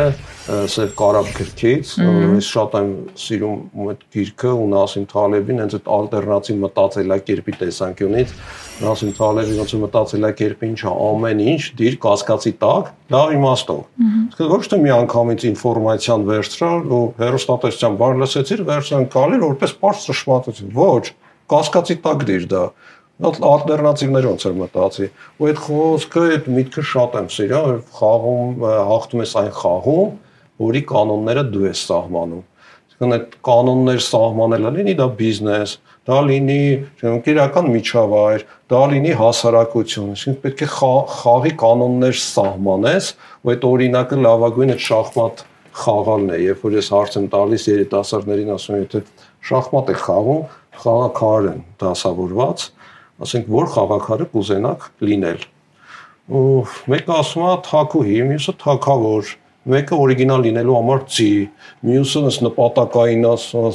[0.77, 2.93] Սև կարապ գրքից, ես շատ եմ
[3.25, 8.37] սիրում այդ գիրքը ու Նասիմ Թալեբին հենց այդ ալտերնատիվ մտածելակերպի տեսանկյունից
[8.83, 13.83] Նասիմ Թալեբի ոնց մտածելակերպը ինչա ամեն ինչ դիր կասկածի տակ լավ իմաստով։
[14.33, 20.07] Իսկ ոչ թե մի անգամից ինֆորմացիան վերցրալ ու հերոստատեսության բան լսեցիր, վերցան գալի որպես པարզ
[20.09, 21.05] ճշմարտություն։ Ոչ,
[21.53, 22.65] կասկածի տակ դիր դա
[23.23, 25.09] ալտերնատիվներ ոնց էր մտածի
[25.39, 30.15] ու այդ խոսքը այդ միտքը շատ եմ սիրում խաղում հաղթում ես այն խաղում
[30.63, 35.77] որի կանոնները դու ես սահմանում այսինքն այդ կանոններ սահմանելը լինի դա բիզնես
[36.09, 36.59] դա լինի
[37.31, 43.11] իրական միջավայր դա լինի հասարակություն այսինքն պետք է խաղի կանոններ սահմանես
[43.43, 45.45] ու այդ օրինակը լավագույն այդ շախմատ
[45.83, 49.03] խաղալն է երբ որ ես հարց եմ տալիս երիտասարդներին ասում եմ եթե
[49.53, 50.43] շախմատ եք խաղում
[50.83, 52.67] խաղակար են դասավորված
[53.23, 55.47] ասենք որ խաղակարը կուզենաք լինել
[56.33, 56.43] ու
[56.93, 59.33] մեկը ասում է թակուհի մյուսը թակավոր
[59.63, 61.27] մեկը օրիգինալ լինելու համար ծի,
[61.87, 63.27] մյուսը ըստ նպատակային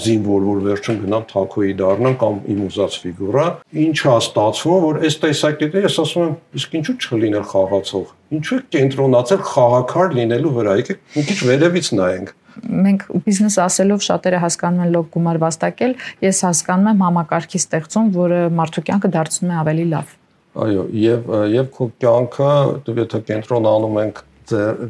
[0.04, 3.46] զինվոր, որ վերջում գնամ թակոյի դառնամ կամ իմ ուզած ֆիգուրա,
[3.88, 9.42] ինչա ստացվում, որ այս տեսակետը ես ասում եմ, իսկ ինչու չլինել խաղացող։ Ինչու է կենտրոնացել
[9.48, 15.10] խաղակար լինելու վրա։ Եկեք մի քիչ վերևից նայենք մենք բիզնես ասելով շատերը հասկանում են լոկ
[15.14, 15.92] գումար վաստակել,
[16.26, 20.16] ես հասկանում եմ համակարգի ստեղծում, որը մարդու կյանքը դարձնում է ավելի լավ։
[20.58, 22.52] Այո, եւ եւ քո կյանքը,
[22.98, 24.24] եթե կենտրոնանում ենք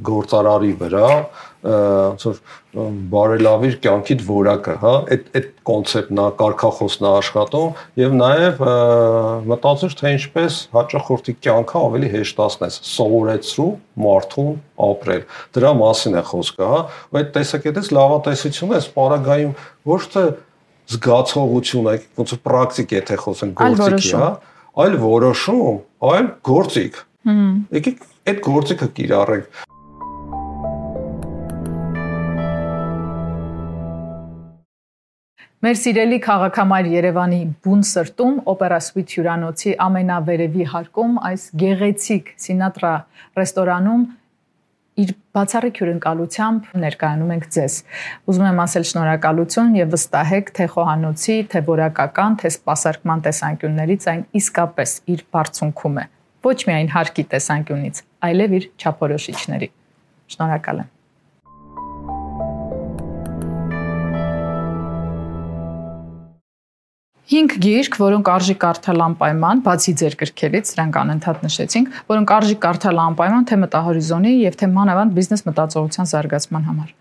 [0.07, 1.09] գործարարի վրա,
[1.67, 2.39] ոնց որ
[3.11, 8.61] բարելավիր կյանքիդ որակը, հա, այդ այդ կոնցեպտն է, կարկախոսն է աշխատում եւ նաեւ
[9.51, 13.69] մտածիր թե ինչպես հաճախորդի կյանքը ավելի հեշտացնես, սովորեցրու
[14.05, 14.53] մարդուն
[14.87, 15.23] ապրել։
[15.57, 19.55] Դրա մասին է խոսքը, հա։ Ու այդ տեսակետից լավատեսությունը սպարագայում
[19.91, 20.25] ոչ թե
[20.87, 24.29] զգացողություն է, ոնց որ պրակտիկ է թե խոսենք գործիքի, հա,
[24.77, 29.59] այլ որոշում, այլ գործիք։ Հմ։ Եկեք այդ գործիքը կիրառենք։
[35.63, 42.91] Մեր սիրելի քաղաքամայր Երևանի բուն սրտում օպերա սուիթ հյուրանոցի ամենավերևի հարկում այս գեղեցիկ Սինատրա
[43.39, 44.03] ռեստորանում
[45.03, 47.79] իր բացառիկ հյուրընկալությամբ ներկայանում ենք ձեզ։
[48.27, 54.95] Ուզում եմ ասել շնորհակալություն եւ վստահեք թե խոհանոցի, թե որակական, թե սպասարկման տեսանկյուններից այն իսկապես
[55.15, 56.05] իր բարձունքում է։
[56.47, 59.73] Ոչ միայն հարկի տեսանկյունից, այլև իր չափորոշիչների։
[60.33, 60.93] Շնորհակալ եմ։
[67.27, 73.01] 5 գիրք, որոնք արժի կարդալ անպայման, բացի ձեր գրքերից, դրանք անընդհատ նշեցինք, որոնք արժի կարդալ
[73.03, 76.93] անպայման թե մտահորիզոնի եւ թե մանավանդ բիզնես մտածողության զարգացման համար։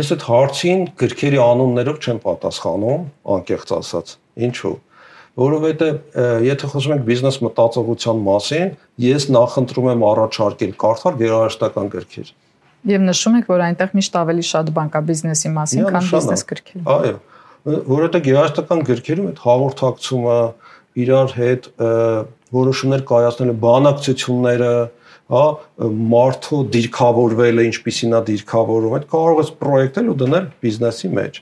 [0.00, 3.04] Ես այդ հարցին գրքերի անուններով չեմ պատասխանում,
[3.36, 4.16] անկեղծ ասած։
[4.48, 4.76] Ինչու՞
[5.40, 8.72] որովհետև եթե խոսում ենք բիզնես մտածողության մասին,
[9.04, 12.32] ես նախընտրում եմ առաջարկել կարդալ գերարշտական գրքեր։
[12.90, 16.84] Եվ նշում եք, որ այնտեղ միշտ ավելի շատ բան կա բիզնեսի մասին, քան բիզնես գրքերի։
[16.90, 17.16] Այո
[17.60, 20.36] որովհետեւ գեղարշտական գրքերում այդ հաղորդակցումը
[21.00, 21.66] իրար հետ
[22.56, 24.70] որոշումներ կայացնելը, բանակցությունները,
[25.30, 25.42] հա,
[26.14, 31.40] մարդու դիրքավորվելը, ինչպիսին է դիրքավորում, այդ կարող ես պրոյեկտել ու դնել բիզնեսի մեջ։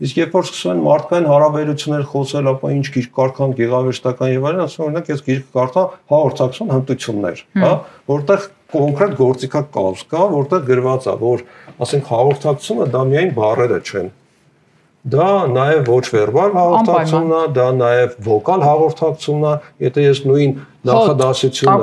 [0.00, 4.62] Իսկ երբ որ սկսում են մարդկային հարաբերություններ խոսել, ապա ինչ գիրք կարդան գեղարվեստական եւ այլն,
[4.64, 5.82] ասում օրինակ ես գիրք կարդա
[6.12, 7.72] հաղորդակցություն հմտություններ, հա,
[8.14, 11.44] որտեղ կոնկրետ գործիքա կազ կա, որտեղ գրված է, որ
[11.84, 14.10] ասենք հաղորդակցությունը դա միայն բառերը չեն,
[15.00, 19.52] Դա նաև ոչ վերբալ հաղորդակցումն է, դա նաև վոկալ հաղորդակցումն է,
[19.86, 20.52] եթե ես նույն
[20.90, 21.76] նախադասությունը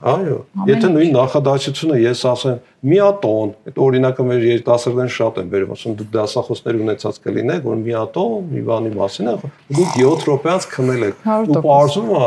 [0.00, 5.96] Այո, եթե նույն նախադասությունը ես ասեմ միատոն, այդ օրինակը մեր երիտասարդներն շատ են վերում, ասում
[5.98, 9.34] դուք դասախոսներ ունեցած կլինեք, որ միատոն մի բանի մասին է,
[9.76, 12.24] դուք 7 րոպեանց քնել եք։ Ու բարձում է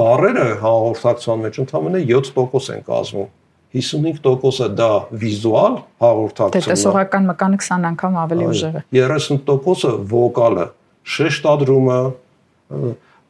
[0.00, 3.30] բարերը հաղորդակցության մեջ ընդամենը 7% են կազմում
[3.74, 10.66] 55%-ը դա վիզուալ հաղորդակցությունն է։ Դե տեսողական մկանը 20 անգամ ավելի ուժեղ է։ 30%-ը վոկալը,
[11.14, 11.98] շեշտադրումը,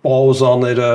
[0.05, 0.91] պաուզաները,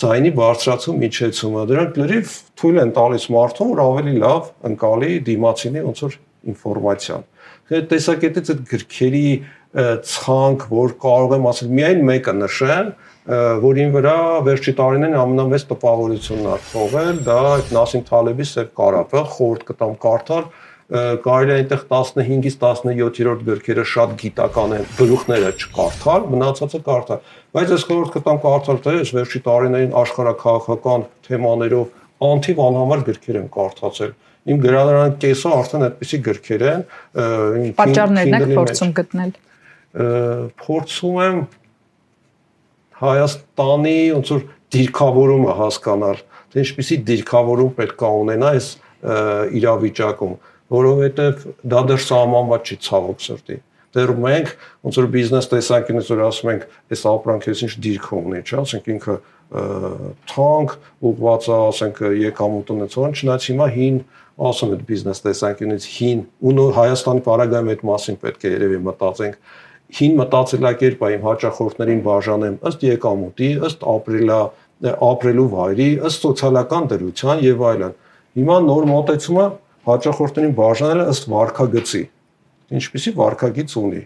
[0.00, 6.02] ձայնի բարձրացում, իջեցումը։ Դրանք լրիվ թույլ են տալիս մարդուն, որ ավելի լավ ընկալի դիմացինի ոնց
[6.06, 6.16] որ
[6.52, 7.26] ինֆորմացիան։
[7.72, 9.26] Այդ տեսակետից այդ գրքերի
[9.72, 12.90] ցանկ, որ կարող եմ ասել միայն մեկը նշեմ,
[13.62, 14.16] որին վրա
[14.48, 20.44] վերջի տարիներին ամենամեծ տպավորությունն ա թողել, դա այդ Նասիմ Թալեբի Սև կարապը խորտ կտամ կարդալ,
[20.92, 27.22] կարելի է այնտեղ 15-ից 17-րդ գրքերը շատ գիտական են, գլուխները չկարդալ, մնացածը կարդալ։
[27.52, 31.88] Բայց ես խորտ կտամ այս վերջի տարիներին աշխարհակաղակական թեմաներով
[32.24, 34.12] անթիվ անհամար գրքեր եմ կարդացել
[34.52, 36.84] իմ գրադարանի կեսը արդեն այդպիսի գրքեր են
[37.80, 39.34] պատճառներն եք փորձում գտնել
[40.62, 41.42] փորձում եմ
[43.02, 44.42] Հայաստանի ոնց որ
[44.72, 46.20] դիրքավորումը հասկանալ,
[46.52, 48.68] թե ինչպիսի դիրքավորում պետք է ունենա այս
[49.58, 50.34] իրավիճակում,
[50.72, 53.58] որովհետև դա դեռ սահմանված չի ցավոք սրտի
[53.92, 54.52] դեռ մենք
[54.86, 59.16] ոնց որ բիզնես տեսանկյունից որ ասում ենք այս ապրանքից ինչ դիրք ունի, չէ՞, ասենք ինքը
[60.32, 60.76] թանկ
[61.12, 63.98] ուղղված է, ասենք եկամուտ ունեցող, չնայած հիմա հին
[64.42, 69.36] ասում եմ բիզնես տեսանկյունից հին ու Հայաստանի բարագայում այդ մասին պետք է երևի մտածենք
[69.92, 74.38] հին մտածելակերպ է իմ հաճախորդներին բաժանեմ ըստ եկամուտի, ըստ ապրելա
[74.82, 77.92] ապրելու վայրի, ըստ սոցիալական դրության եւ այլն։
[78.40, 79.44] Հիմա նոր մոտեցումը
[79.92, 82.02] հաճախորդներին բաժանել ըստ վարկագծի։
[82.78, 84.02] Ինչպիսի վարկագիծ ունի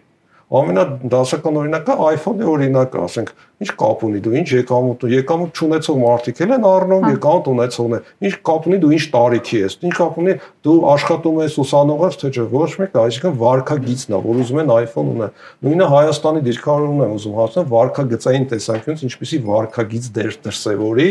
[0.47, 3.31] ամենադասական օրինակը iPhone-ի օրինակը, ասենք,
[3.67, 8.01] ինչ կապ ունի դու, ինչ եկամուտ, եկամուտ չունեցող մարդիկ են առնում, հա։ եկամուտ ունեցողն է։
[8.29, 10.37] Ինչ կապ ունի դու ինչ տարիքի ես, ինչ կապ ունի
[10.67, 14.73] դու աշխատում ես ուսանող ես, թե չէ, ոչ մեկ, այսինքն վարկագիծն է, որ ուզում են
[14.77, 15.29] iPhone ունենա։
[15.67, 21.11] Նույնը Հայաստանի դիրքավորումն եմ ուզում հասնել վարկագծային տեսանկյունից, ինչպիսի վարկագիծ դեր դրսևորի,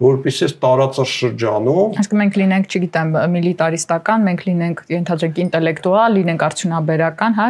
[0.00, 7.48] որպեսզի տարածաշրջանում Իսկ մենք լինենք, չգիտեմ, միլիտարիստական, մենք լինենք ենթադրենք ինտելեկտուալ, լինենք արդյունաբերական, հա,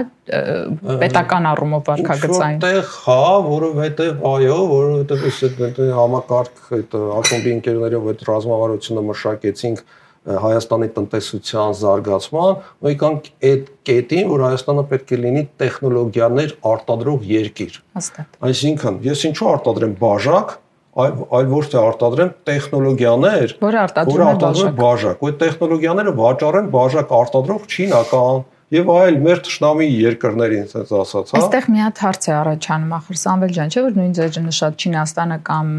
[1.05, 8.25] պետական առումով վարկագծային։ Որտեղ, հա, որովհետև այո, որովհետև այս այդ համակարգ այդ ակումբի ընկերներով այդ
[8.31, 9.85] ռազմավարությունը մշակեցինք
[10.21, 17.79] Հայաստանի տնտեսության զարգացման, ու եկանք այդ կետին, որ Հայաստանը պետք է լինի տեխնոլոգիաներ արտադրող երկիր։
[17.97, 20.53] Հաստատ։ Այսինքն, ես ինչու արտադրեմ բաժակ,
[20.99, 27.69] այլ այլ ոչ թե արտադրեմ տեխնոլոգիաներ, որը արտադրում է բաժակ։ Այդ տեխնոլոգիաները վաճառեն բաժակ արտադրող
[27.71, 32.93] չինական, եւ այլ մեր ճշնամի երկրներին, ասած ասած, հա։ Այստեղ մի հատ հարց է առաջանում,
[32.97, 35.73] ախր Սամվել ջան, չէ՞ որ նույն ձեժը նշած Չինաստանը կամ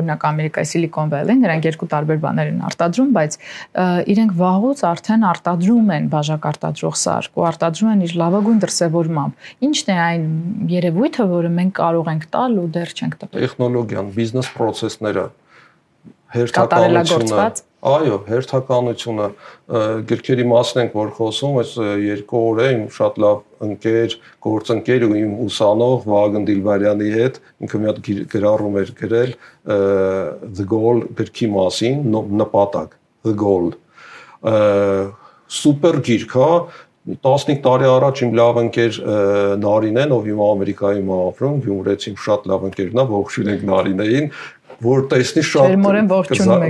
[0.00, 3.38] օրինակ Ամերիկայի Silicon Valley, նրանք երկու տարբեր բաներ են արտադրում, բայց
[4.14, 9.94] իրենք վաղուց արդեն արտադրում են բաժակ արտադրող սարք ու արտադրում են իր լավագույն դրսևորմամբ։ Ինչն
[9.94, 10.26] է այն
[10.74, 15.26] երևույթը, որը մենք կարող ենք տալ ու դեռ չենք տվել։ Տեխնոլոգիան, բիզնես process-ները,
[16.34, 17.46] հերթականությունը
[17.84, 19.24] Այո, հերթականությունը
[20.08, 24.14] գրքերի մասն ենք որ խոսում, այս երկու օր է իմ շատ լավ ընկեր,
[24.46, 28.00] գործընկեր ու իմ ուսանող Վագն Դիլբարյանի հետ ինքը մի հատ
[28.32, 29.36] գրառում էր գրել
[29.68, 32.08] The Goal գրքի մասին,
[32.40, 32.96] նպատակ,
[33.28, 33.70] The Goal։
[35.54, 36.50] Սուպեր գիրք, հա,
[37.04, 38.98] 15 տարի առաջ իմ լավ ընկեր
[39.60, 44.30] Նարինեն, ով հիմա Ամերիկայում ապրում, Գյումրեցի շատ լավ ընկերն է, ողջույն ենք Նարինեին,
[44.82, 45.76] որ տեսնի շատ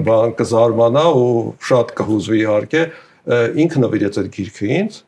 [0.09, 1.33] բան կզարմանա ու
[1.69, 2.83] շատ կհուզվի իհարկե
[3.65, 5.01] ինքը նվիրեց այդ գիրքը ինձ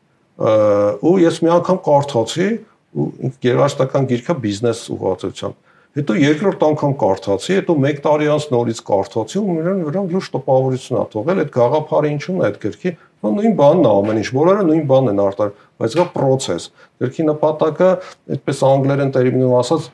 [1.07, 2.49] ու ես մի անգամ կարդացի
[2.97, 5.63] ու երաժշտական գիրքը բիզնես ուղղվածությամբ
[5.97, 10.99] հետո երկրորդ անգամ կարդացի հետո 1 տարի անց նորից կարդացի ու նրան վրա լուրջ տպավորություն
[11.01, 12.91] ա թողել այդ գաղափարը ինչու՞ն է այդ գրքի
[13.25, 15.51] նույն բանն է ամեն ինչ բոլորը նույն բանն են արտար
[15.81, 16.69] բայց կա process
[17.01, 17.89] գրքի նպատակը
[18.37, 19.89] այդպես անգլերեն տերմինով ասած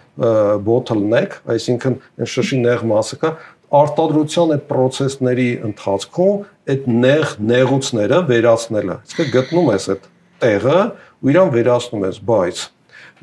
[0.68, 3.34] bottleneck այսինքն այն շշի նեղ մասը կա
[3.74, 6.44] արտադրության այդ process-ների ընթացքում
[6.74, 10.08] այդ նեղ նեղուցները վերացնելը իսկ գտնում ես այդ
[10.44, 10.80] տեղը
[11.24, 12.64] ու իրան վերացնում ես բայց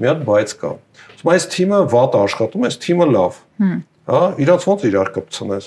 [0.00, 0.72] մի հատ բայց կա
[1.28, 3.38] այս թիմը վատ աշխատում, այս թիմը լավ։
[4.10, 5.66] Հա, իրաց ոնց իրար կպցնես։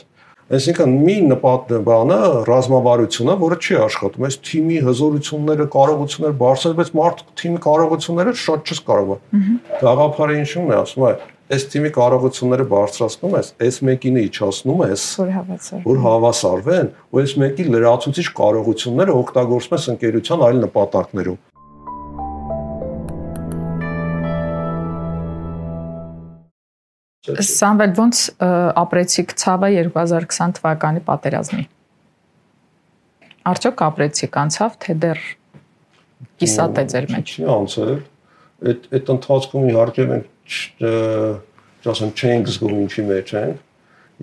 [0.52, 2.16] Այսինքն մի նպատ բանը
[2.50, 8.82] ռազմավարությունը, որը չի աշխատում, այս թիմի հզորությունները, կարողությունները բարձր, բայց մարդ թիմի կարողությունները շատ չես
[8.90, 9.22] կարող։
[9.84, 11.16] Գաղափարը ինչու՞ն է ասում, այ
[11.54, 17.34] այս թիմի կարողությունները բարձրացնում ես, այս մեկինը իջացնում ես, որ հավասար։ Որ հավասարվեն, ու այս
[17.44, 21.42] մեկի լրացուցիչ կարողությունները օգտագործում ես ընկերության այլ նպատակներում։
[27.24, 31.64] Սամվել ոնց ապրեցիք ցավը 2020 թվականի պատերազմի։
[33.48, 35.22] Արդյոք ապրեցիք անցավ թե դեռ
[36.44, 37.94] կիսատ է ձեր մեջ։ Չի անցել։
[38.64, 40.52] Այդ այդ ընթացքում իհարկե մենք
[41.94, 43.64] ասեմ չենք զգում ինչի մեջ ենք։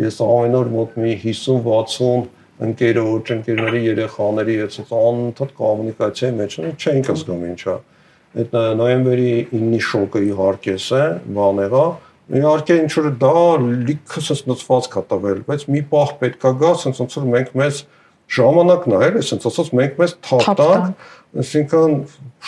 [0.04, 2.28] Ես ամեն օր մոտ մի 50-60
[2.68, 7.76] ընկերոջ, ընկերների երեխաների հետ անընդհատ կոմունիկացիայի մեջ են, չենք զգում ինչա։
[8.40, 11.04] Այդ նոյեմբերի 9-ի շոկը իհարկե է,
[11.40, 13.38] բան եղավ Իհարկե ինչ որ դա
[13.88, 17.80] լիքը sense նծված կա տվել, բայց մի պահ պետքա գա, sense ոնց որ մենք մեզ
[18.30, 21.08] ժամանակն է, էլի, sense ասած մենք մեզ թափտանք,
[21.42, 21.96] այսինքն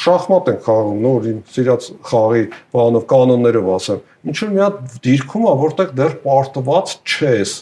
[0.05, 2.45] շախմատ են խաղում, նոր իմ սիրած խաղի
[2.76, 7.57] բանով կանոններով ասեմ։ Ինչ որ մի հատ դիրքում է, որտեղ դեռ պարտված չես։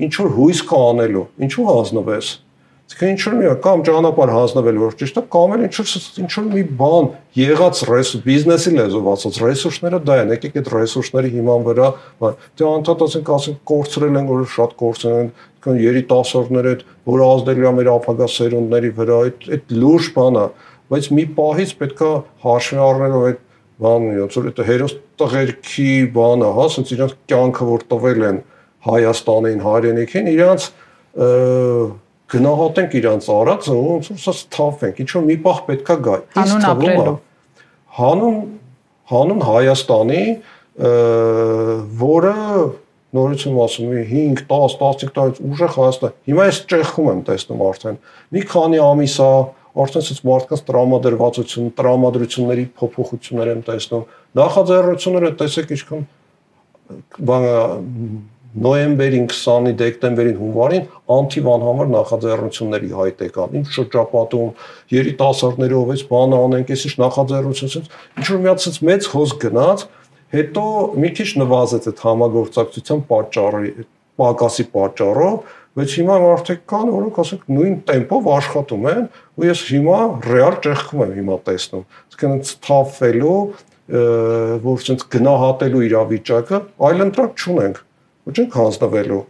[0.00, 2.32] Ինչ որ հույս կա անելու, ինչու հանձնվես։
[2.90, 6.30] Իսկ ինչ որ մի կամ ճանապարհ հանձնվել որ ճիշտ է, կամ էլ ինչ որ ինչ
[6.34, 7.04] որ մի բան
[7.38, 11.90] եղած ռեսուրս բիզնեսի լեզվով ասած ռեսուրսները դա են, եկեք այդ ռեսուրսների հիման վրա
[12.58, 15.30] դե անդադ ասենք ասենք կորցրել են որ շատ կորցրել են
[15.60, 16.84] կան երիտասարդներ այդ
[17.14, 20.44] որ ազդել է մեր ապագա սերունդների վրա այդ այդ լուրջ բան է
[20.90, 22.12] բայց մի պահից պետքա
[22.42, 23.42] հաշվի առնելով այդ
[23.80, 28.40] բանը ոնց որ այդ հերոս տղերքի բանը հա ասենց իրանց կյանքը որ տվել են
[28.80, 30.66] Հայաստանին հայրենիքին իրանց
[32.30, 37.14] գնահատենք իրանց արածը ոնց որ սա թափենք ինչ որ մի պահ պետքա գա թվում է
[38.00, 38.38] հանուն
[39.10, 40.22] հանուն Հայաստանի
[42.00, 42.34] որը
[43.10, 47.98] նորից եմ ասում 5 10 15 տարից ուժեղ Հայաստան հիմա ես ճեղքում եմ տեսնում արդեն
[48.36, 49.30] մի քանի ամիս է
[49.70, 54.06] արդեն ցած մարդկանց տրամադրվածություն, տրամադրությունների փոփոխություններ եմ տեսնում։
[54.40, 56.02] Նախաձեռնությունները տեսեք ինչքան
[57.30, 57.46] բան
[58.50, 64.48] նոյեմբերին 20-ի դեկտեմբերին հունվարին անթիվան համար նախաձեռնությունների հայտ եկան ինչ շրջապատում
[64.94, 67.90] երիտասարդներով էս բանը անենք էս ինչ նախաձեռնությունից
[68.20, 69.84] ինչ որ միացած մեծ հոս գնաց
[70.34, 70.64] հետո
[71.04, 73.72] մի քիչ նվազեց այդ համագործակցության պատճառի
[74.20, 75.36] պակասի պատճառով
[75.78, 79.04] բայց հիմա արդեն կան որոնք ասենք նույն տեմպով աշխատում են
[79.38, 83.36] ու ես հիմա ռեալ ճեղքում եմ հիմա տեսնում այսինքն ցտափվելու
[84.66, 87.80] որ ցենց գնահատելու իրավիճակը այլ ընտրակ չունենք
[88.30, 89.20] ու չենք հանձնվելու,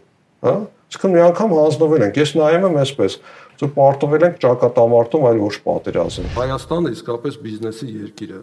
[0.45, 0.55] հա?
[0.91, 3.13] Իսկն մի անգամ հանձնվել ենք։ Ես նայում եմ այսպես,
[3.61, 8.41] որ պարտվել ենք ճակատամարտում, այլ ոչ պատերազմ։ Հայաստանը իսկապես բիզնեսի երկիր է։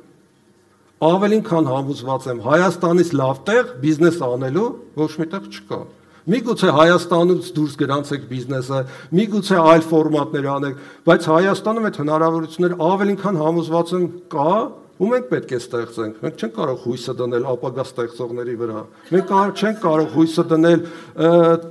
[1.08, 5.80] Ավելին քան համոզված եմ, Հայաստանից լավ տեղ բիզնես անելու ոչ միտեղ չկա։
[6.28, 8.80] Միգուցե Հայաստանից դուրս գրանցեք բիզնեսը,
[9.18, 14.56] միգուցե այլ ֆորմատներ անեք, բայց Հայաստանում այդ հնարավորություններ ավելին քան համոզված եմ կա,
[14.98, 18.80] ու մենք պետք է ստեղծենք։ Մենք չենք կարող հույսը դնել ապագա ստեղծողների վրա։
[19.14, 20.80] Մենք չենք կարող հույսը դնել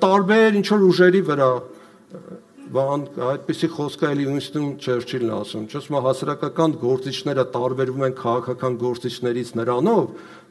[0.04, 1.50] տարբեր ինչ որ ուժերի վրա
[2.74, 8.78] բան այդպեսի խոսք է էլի Ուինստոն Չերչիլն ասում, չէ՞, մա հասարակական գործիչները տարբերվում են քաղաքական
[8.84, 10.06] գործիչներից նրանով,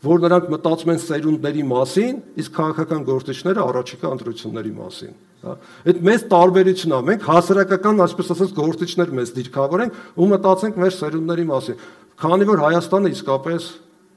[0.06, 5.56] որ նրանք մտածում են սերունդների մասին, իսկ քաղաքական գործիչները առաջիկա ընտրությունների մասին, հա։
[5.86, 11.46] Այդ մեծ տարբերությունն է։ Մենք հասարակական, այսպես ասած, գործիչներ մեզ դիրքավորենք ու մտածենք մեր սերունդների
[11.52, 11.82] մասին։
[12.16, 13.66] Քանի որ Հայաստանը իսկապես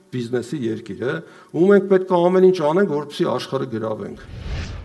[0.10, 1.16] բիզնեսի երկիր է,
[1.54, 4.24] ու մենք պետք է ամեն ինչ անենք, որպեսզի աշխարհը գրավենք։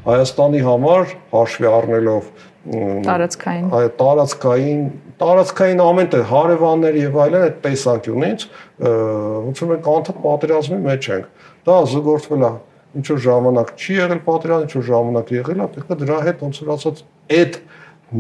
[0.04, 2.26] Հայաստանի համար հաշվի առնելով
[2.64, 4.84] տարածքային այ տարածքային
[5.20, 8.46] տարածքային ամեն տեղ հարևաններ եւ այլն այդ տեսանկյունից
[8.84, 11.26] ոնց որ մենք անդադ պատերազմի մեջ ենք
[11.68, 12.52] դա զգորթվել է
[12.94, 16.46] ինչ որ ժամանակ չի եղել պատերազմ ինչ որ ժամանակ եղել է պետք է դրա հետ
[16.46, 17.04] ոնց որ ասած
[17.40, 17.60] այդ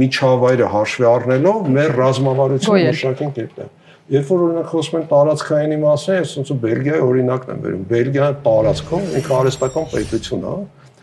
[0.04, 3.72] միջավայրը հաշվի առնելով մեր ռազմավարությունը մշակենք այդտեղ
[4.12, 8.34] Երբ որ օրինակ խոսում են տարածքայինի մասին, ես ոնց որ Բելգիայի օրինակն եմ վերում։ Բելգիան
[8.44, 10.56] տարածքում ինքը արհեստական պետություն է,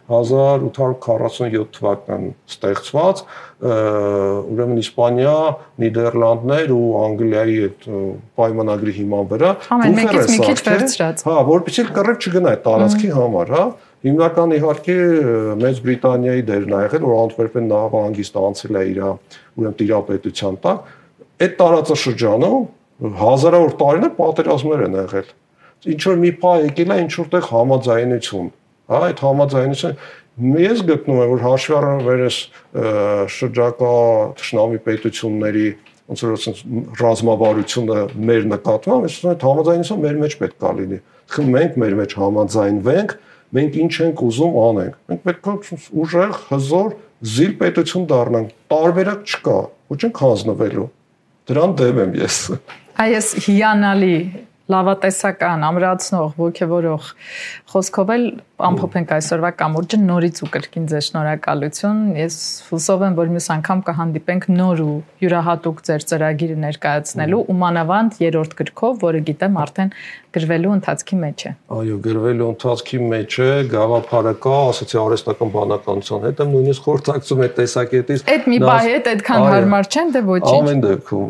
[0.10, 3.22] 1847 թվականին ստեղծված,
[3.62, 5.36] ուրեմն Իսպանիա,
[5.84, 7.86] Նիդերլանդներ ու Անգլիայի այդ
[8.42, 10.86] պայմանագրի հիման վրա բուֆեր է սարքել։
[11.28, 13.66] Հա, որպեսզի կռիվ չգնա այդ տարածքի համար, հա։
[14.02, 14.98] Հիմնական իհարկե
[15.62, 20.90] Մեծ Բրիտանիայի դերն ա եղել, որ Անտվերպեն նավահանգիստ անցել է իր ուրեմն տիրապետության տակ։
[21.42, 22.66] Այդ տարածաշրջանում
[23.22, 25.30] հազարավոր տարիներ պատերազմներ են եղել։
[25.92, 28.50] Ինչ որ մի պահ եկել է ինչ որտեղ համաձայնություն
[28.92, 32.38] Հա, այդ համաձայնությունը ես գտնում եմ, որ հաշվի առնվերս
[33.36, 33.92] շրջակա
[34.42, 35.66] ճշնամի պետությունների
[36.12, 36.62] ոնց որ ասած
[37.00, 37.98] ռազմավարությունը
[38.30, 41.00] մեր նկատմամբ, ես ասում եմ, համաձայնությունը մեր մեջ պետք է լինի։
[41.56, 43.14] մենք մեր մեջ համաձայնվենք,
[43.56, 46.94] մենք ինչ ենք ուզում անենք։ Մենք պետք է ուժեղ, հզոր,
[47.32, 49.58] զիլ պետություն դառնանք։ Տարբերակ չկա,
[49.92, 50.88] ոչ ենք հանձնվելու։
[51.52, 52.38] Դրան դեմ եմ ես։
[53.02, 54.16] Այս հիանալի
[54.72, 57.08] լավատեսական, ամրացնող, ողջևորող
[57.72, 58.26] խոսքով էլ
[58.68, 62.38] ամփոփենք այսօրվա կամուրջը նորից ու կրկին ձեզ շնորհակալություն։ Ես
[62.70, 68.58] հուսով եմ, որ մյուս անգամ կհանդիպենք նոր ու յուրահատուկ ձեր ծրագիրը ներկայացնելու ու մանավանդ երրորդ
[68.62, 69.96] գրքով, որը գիտեմ արդեն
[70.32, 76.40] գրվելու ընթացքի մեջ է։ Այո, գրվելու ընթացքի մեջ է, գաղափարը կա, ասացի արհեստական բանականության հետ
[76.46, 80.84] եմ նույնիսկ խորհրդակցում այդ տեսակետից։ Այդ մի բայ հետ այդքան հարմար չեն, դե ոչինչ։ Ամեն
[80.88, 81.28] դեպքում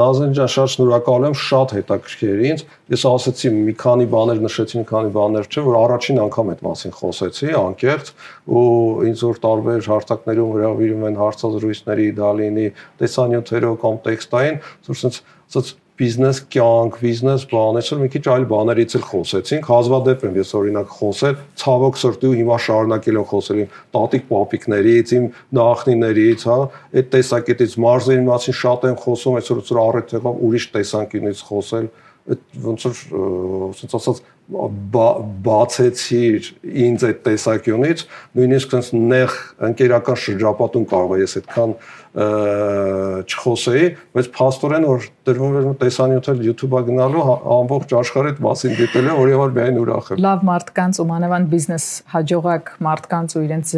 [0.00, 2.64] Նազեն ջան, շատ շնորհակալ եմ, շատ հետաքրքիր ինձ։
[2.94, 6.96] Ես ասացի մի քանի բաներ նշեցի, մի քանի բաներ չէ, որ առաջին անգամ այդ մասին
[6.98, 8.10] խոսեցի անկեղծ
[8.48, 8.66] ու
[9.10, 12.68] ինձ որ տարբեր հարթակներում հրավիրում են հարցազրույցների դա լինի
[13.04, 14.60] տեսանյութերով կամ տեքստային,
[14.94, 20.38] ասած ասած բիզնես կյանք, բիզնես բան, այսօր մի քիչ այլ բաներից էլ խոսեցինք։ Հազվադեպ եմ
[20.40, 25.28] ես օրինակ խոսել ցավոք սրտի ու հիմա շարունակել եմ խոսել իմ տատիկ պապիկներից, իմ
[25.60, 26.58] նախնիներից, հա,
[26.98, 31.88] այդ տեսակետից մարզերի մասին շատ եմ խոսում, այսօր այսօր առիթ եղավ ուրիշ տեսանկյունից խոսել,
[32.24, 33.00] այդ ոնց որ
[33.74, 34.20] ոնց ասած
[35.44, 36.48] բացեցիր
[36.84, 38.02] ինձ այդ տեսակյունից,
[38.36, 39.36] նույնիսկ sense նեղ
[39.68, 41.72] ընկերական շրջապատում կարող է ես այդքան
[43.24, 49.08] չխոսեի, բայց փաստորեն որ դրվում էր տեսանյութեր YouTube-ա գնալու հա, ամբողջ աշխարհը այդ մասին դիտել
[49.08, 53.74] է, որի համար միայն ուրախ եմ։ Լավ մարդկանց ու մանավանդ բիզնես հաջողակ մարդկանց ու իրենց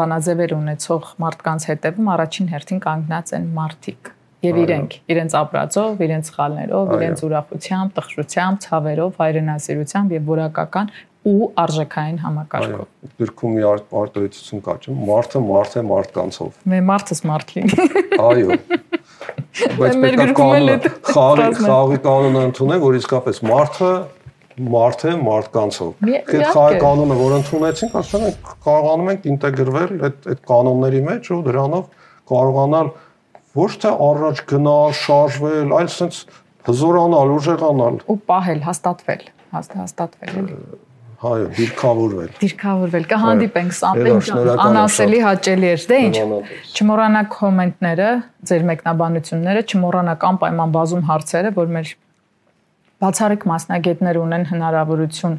[0.00, 6.92] բանաձևեր ունեցող մարդկանց հետևում առաջին հերթին կանգնած են մարդիկ եւ իրենք իրենց ապրածով, իրենց սխալներով,
[6.96, 10.92] իրենց ուրախությամբ, տխրությամբ, ցավերով, հայրենասիրությամբ եւ որակական
[11.30, 12.84] ու արժեքային համակարգով։
[13.20, 17.90] Գրքում մի արտահայտություն կա, չէ՞, մարդը մարդ է մարդկանցով։ Մեր մարդս մարդ լինի։
[18.24, 18.56] Այո։
[19.80, 20.76] Բայց պետք է կանոնը,
[21.10, 23.92] խաղի խաղի կանոնը ընդունեն, որ իսկապես մարդը
[24.70, 30.42] մարդ է մարդկանցով։ Այդ խաղի կանոնը, որ ընդունեցինք, ասում ենք կարողանում ենք ինտեգրվել այդ այդ
[30.50, 31.84] կանոնների մեջ ու դրանով
[32.30, 32.90] կարողանալ
[33.58, 36.26] ոչ թե առաջ գնալ, շարժվել, այլ sense
[36.68, 39.26] հզորանալ, ուժեղանալ ու պահել, հաստատվել,
[39.56, 40.56] հաստատվել էլի
[41.20, 44.20] հայո դիրքավորվել դիրքավորվել կհանդիպենք ամեն
[44.64, 46.20] անասելի հաճելի էր դե ինչ
[46.80, 48.06] չմոռանաք կոմենտները
[48.50, 51.92] ձեր մեկնաբանությունները չմոռանաք անպայման բազում հարցերը որ մեր
[53.04, 55.36] բացառիկ մասնագետներ ունեն հնարավորություն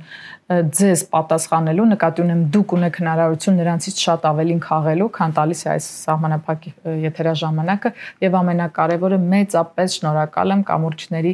[0.51, 5.87] ձեզ պատասխանելու, նկատի ունեմ դուք ունեք հնարավորություն նրանցից շատ ավելին խաղելու, քան տալիս է այս
[6.01, 6.65] սահմանափակ
[7.05, 7.91] եթերաժամանակը
[8.25, 11.33] եւ ամենակարևորը մեծապես շնորհակալ եմ կամուրջների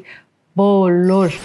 [0.62, 1.40] բոլոր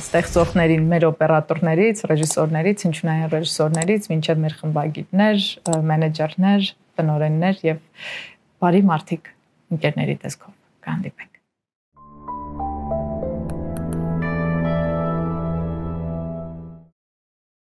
[0.00, 5.48] ստեղծողներին, մեր օպերատորներից, ռեժիսորներից, ինչունային ռեժիսորներից, մինչև մեր խմբագիրներ,
[5.92, 7.82] մենեջերներ, տնօրեններ եւ
[8.60, 9.34] բարի մարդիկ
[9.76, 10.56] ընկերների տեսքով
[10.86, 11.29] կհանդիպենք